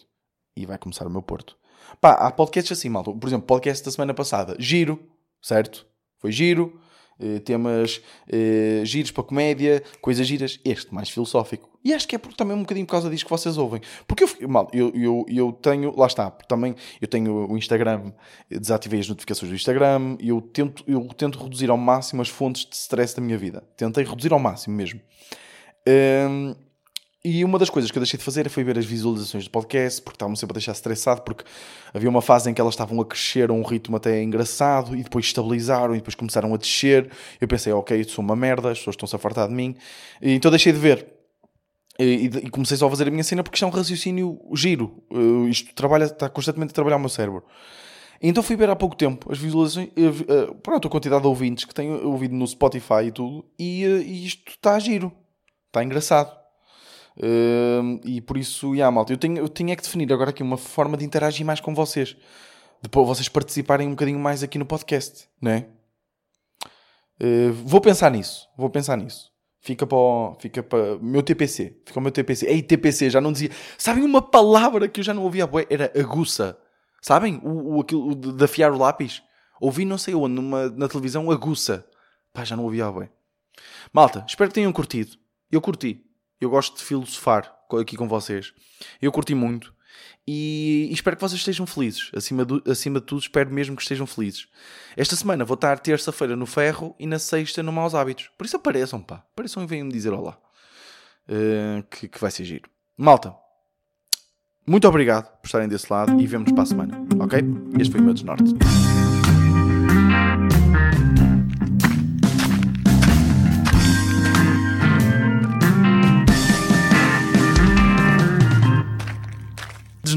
e 0.57 0.67
vai 0.67 0.79
começar 0.79 1.07
o 1.07 1.11
meu 1.11 1.23
Porto. 1.23 1.57
Pá, 2.01 2.13
há 2.13 2.31
podcasts 2.31 2.77
assim, 2.77 2.89
malta. 2.89 3.13
Por 3.13 3.27
exemplo, 3.27 3.47
podcast 3.47 3.85
da 3.85 3.91
semana 3.91 4.15
passada, 4.15 4.57
Giro, 4.59 5.01
certo? 5.41 5.87
Foi 6.19 6.33
Giro. 6.33 6.81
Uh, 7.19 7.41
temas 7.41 8.03
uh, 8.29 8.85
giros 8.85 9.11
para 9.11 9.25
comédia, 9.25 9.83
coisas 10.01 10.27
giras. 10.27 10.59
Este 10.65 10.93
mais 10.95 11.09
filosófico. 11.11 11.71
E 11.85 11.93
acho 11.93 12.09
que 12.09 12.17
é 12.17 12.19
porque, 12.19 12.37
também 12.37 12.57
um 12.57 12.61
bocadinho 12.61 12.87
por 12.87 12.93
causa 12.93 13.11
disso 13.11 13.25
que 13.25 13.31
vocês 13.31 13.59
ouvem. 13.59 13.81
Porque 14.07 14.25
eu, 14.25 14.49
mal, 14.49 14.71
eu, 14.73 14.91
eu, 14.95 15.27
eu 15.29 15.53
tenho, 15.53 15.95
lá 15.95 16.07
está, 16.07 16.31
também 16.31 16.75
eu 17.01 17.07
tenho 17.07 17.47
o 17.47 17.59
Instagram, 17.59 18.11
desativei 18.49 19.01
as 19.01 19.09
notificações 19.09 19.51
do 19.51 19.55
Instagram 19.55 20.17
eu 20.21 20.41
tento, 20.41 20.83
eu 20.87 21.07
tento 21.17 21.39
reduzir 21.39 21.71
ao 21.71 21.77
máximo 21.77 22.23
as 22.23 22.29
fontes 22.29 22.65
de 22.65 22.75
stress 22.75 23.15
da 23.15 23.23
minha 23.23 23.37
vida. 23.37 23.63
Tentei 23.77 24.05
reduzir 24.05 24.33
ao 24.33 24.39
máximo 24.39 24.75
mesmo. 24.75 25.01
Um, 25.87 26.55
e 27.25 27.43
uma 27.43 27.59
das 27.59 27.71
coisas 27.71 27.91
que 27.91 27.97
eu 27.97 28.03
deixei 28.03 28.19
de 28.19 28.25
fazer 28.25 28.51
foi 28.51 28.63
ver 28.63 28.79
as 28.79 28.85
visualizações 28.85 29.45
do 29.45 29.51
podcast, 29.51 30.03
porque 30.03 30.17
estavam 30.17 30.37
sempre 30.37 30.53
a 30.53 30.59
deixar 30.59 30.73
estressado, 30.73 31.23
porque 31.23 31.43
havia 31.95 32.11
uma 32.11 32.21
fase 32.21 32.51
em 32.51 32.55
que 32.55 32.61
elas 32.61 32.75
estavam 32.75 33.01
a 33.01 33.05
crescer 33.05 33.49
a 33.49 33.53
um 33.53 33.63
ritmo 33.63 33.97
até 33.97 34.23
engraçado, 34.23 34.95
e 34.95 35.03
depois 35.03 35.25
estabilizaram, 35.25 35.95
e 35.95 35.99
depois 35.99 36.15
começaram 36.15 36.53
a 36.53 36.59
descer. 36.59 37.11
Eu 37.41 37.49
pensei, 37.49 37.73
ok, 37.73 37.99
isso 37.99 38.13
sou 38.13 38.23
uma 38.25 38.37
merda, 38.37 38.71
as 38.71 38.79
pessoas 38.79 38.95
estão-se 38.95 39.17
a 39.17 39.19
fartar 39.19 39.49
de 39.49 39.55
mim. 39.55 39.75
E 40.21 40.33
então 40.33 40.51
deixei 40.51 40.71
de 40.73 40.79
ver. 40.79 41.07
E, 41.99 42.27
e, 42.27 42.51
comecei 42.51 42.77
só 42.77 42.89
a 42.89 42.91
fazer 42.91 43.07
a 43.09 43.11
minha 43.11 43.23
cena 43.23 43.43
porque 43.43 43.57
isto 43.57 43.65
é 43.65 43.69
um 43.69 43.71
raciocínio 43.71 44.39
giro. 44.55 45.03
Uh, 45.11 45.49
isto 45.49 45.75
trabalha, 45.75 46.05
está 46.05 46.29
constantemente 46.29 46.73
a 46.73 46.75
trabalhar 46.75 46.97
o 46.97 47.01
meu 47.01 47.09
cérebro. 47.09 47.45
Então 48.21 48.43
fui 48.43 48.57
ver 48.57 48.69
há 48.69 48.77
pouco 48.77 48.97
tempo 48.97 49.33
as 49.33 49.39
visualizações, 49.39 49.89
uh, 49.89 50.51
uh, 50.51 50.55
pronto, 50.57 50.89
a 50.89 50.91
quantidade 50.91 51.23
de 51.23 51.29
ouvintes 51.29 51.65
que 51.65 51.75
tenho 51.75 52.07
ouvido 52.07 52.35
no 52.35 52.47
Spotify 52.47 53.05
e 53.07 53.13
tudo, 53.13 53.45
e, 53.59 53.87
uh, 53.87 54.03
e 54.03 54.27
isto 54.27 54.51
está 54.51 54.79
giro, 54.79 55.13
está 55.69 55.83
engraçado. 55.83 56.44
Uh, 57.17 58.01
e 58.05 58.21
por 58.21 58.37
isso, 58.37 58.75
yeah, 58.75 58.91
malta, 58.95 59.13
eu, 59.13 59.17
tenho, 59.17 59.39
eu 59.39 59.49
tinha 59.49 59.77
que 59.77 59.83
definir 59.83 60.13
agora 60.13 60.31
aqui 60.31 60.43
uma 60.43 60.57
forma 60.57 60.97
de 60.97 61.05
interagir 61.05 61.47
mais 61.47 61.61
com 61.61 61.75
vocês, 61.75 62.17
depois 62.83 63.07
vocês 63.07 63.29
participarem 63.29 63.87
um 63.87 63.93
bocadinho 63.93 64.19
mais 64.19 64.43
aqui 64.43 64.59
no 64.59 64.67
podcast, 64.67 65.29
não 65.41 65.53
é? 65.53 65.69
Uh, 67.23 67.53
vou 67.53 67.81
pensar 67.81 68.11
nisso, 68.11 68.49
vou 68.57 68.69
pensar 68.69 68.97
nisso 68.97 69.35
fica 69.65 69.87
para 69.87 69.97
o, 69.97 70.37
fica 70.39 70.63
para 70.63 70.99
meu 70.99 71.23
TPC. 71.23 71.81
Fica 71.87 71.99
o 71.99 72.03
meu 72.03 72.13
TPC. 72.13 72.47
Ei, 72.47 72.63
TPC, 72.63 73.09
já 73.09 73.21
não 73.21 73.33
dizia. 73.33 73.51
Sabem 73.79 74.05
uma 74.05 74.21
palavra 74.21 74.87
que 74.87 75.01
eu 75.01 75.05
já 75.05 75.15
não 75.15 75.23
ouvia? 75.23 75.49
Era 75.71 75.91
aguça. 75.99 76.57
Sabem? 77.01 77.41
O, 77.43 77.77
o, 77.77 77.81
aquilo, 77.81 78.11
o 78.11 78.15
de 78.15 78.45
afiar 78.45 78.71
o 78.71 78.79
lápis. 78.79 79.23
Ouvi 79.59 79.87
não 79.87 79.97
sei 79.97 80.15
onde, 80.15 80.35
numa, 80.35 80.69
na 80.69 80.87
televisão, 80.87 81.31
aguça. 81.31 81.87
Pá, 82.33 82.45
já 82.45 82.55
não 82.55 82.65
ouvia 82.65 82.91
bué. 82.91 83.11
Malta, 83.91 84.25
espero 84.29 84.51
que 84.51 84.55
tenham 84.55 84.73
curtido. 84.73 85.17
Eu 85.51 85.63
curti. 85.63 86.04
Eu 86.45 86.51
gosto 86.51 86.77
de 86.77 86.85
filosofar 86.85 87.51
aqui 87.81 87.97
com 87.97 88.07
vocês. 88.07 88.53
Eu 89.01 89.11
curti 89.11 89.35
muito. 89.35 89.73
E, 90.27 90.89
e, 90.91 90.93
espero 90.93 91.17
que 91.17 91.23
vocês 91.23 91.41
estejam 91.41 91.67
felizes. 91.67 92.11
Acima, 92.15 92.45
do, 92.45 92.63
acima 92.71 93.01
de 93.01 93.07
tudo, 93.07 93.23
espero 93.23 93.51
mesmo 93.51 93.75
que 93.75 93.83
estejam 93.83 94.07
felizes. 94.07 94.47
Esta 94.95 95.17
semana 95.17 95.43
vou 95.43 95.55
estar 95.55 95.79
terça-feira 95.79 96.37
no 96.37 96.45
Ferro 96.45 96.95
e 96.99 97.07
na 97.07 97.19
sexta 97.19 97.63
no 97.63 97.73
Maus 97.73 97.95
Hábitos. 97.95 98.31
Por 98.37 98.45
isso 98.45 98.57
apareçam, 98.57 99.01
pá. 99.01 99.25
Apareçam 99.33 99.63
e 99.63 99.67
venham-me 99.67 99.93
dizer 99.93 100.13
olá. 100.13 100.39
Uh, 101.27 101.83
que, 101.85 102.09
que 102.09 102.21
vai 102.21 102.31
ser 102.31 102.45
giro. 102.45 102.69
Malta, 102.95 103.35
muito 104.67 104.87
obrigado 104.87 105.31
por 105.41 105.47
estarem 105.47 105.67
desse 105.67 105.91
lado 105.91 106.21
e 106.21 106.27
vemos 106.27 106.53
para 106.53 106.63
a 106.63 106.67
semana, 106.67 107.07
ok? 107.19 107.41
Este 107.81 107.91
foi 107.91 108.03
o 108.03 108.05
meu 108.05 108.13
desnorte. 108.13 108.53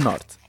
Monarth. 0.08 0.47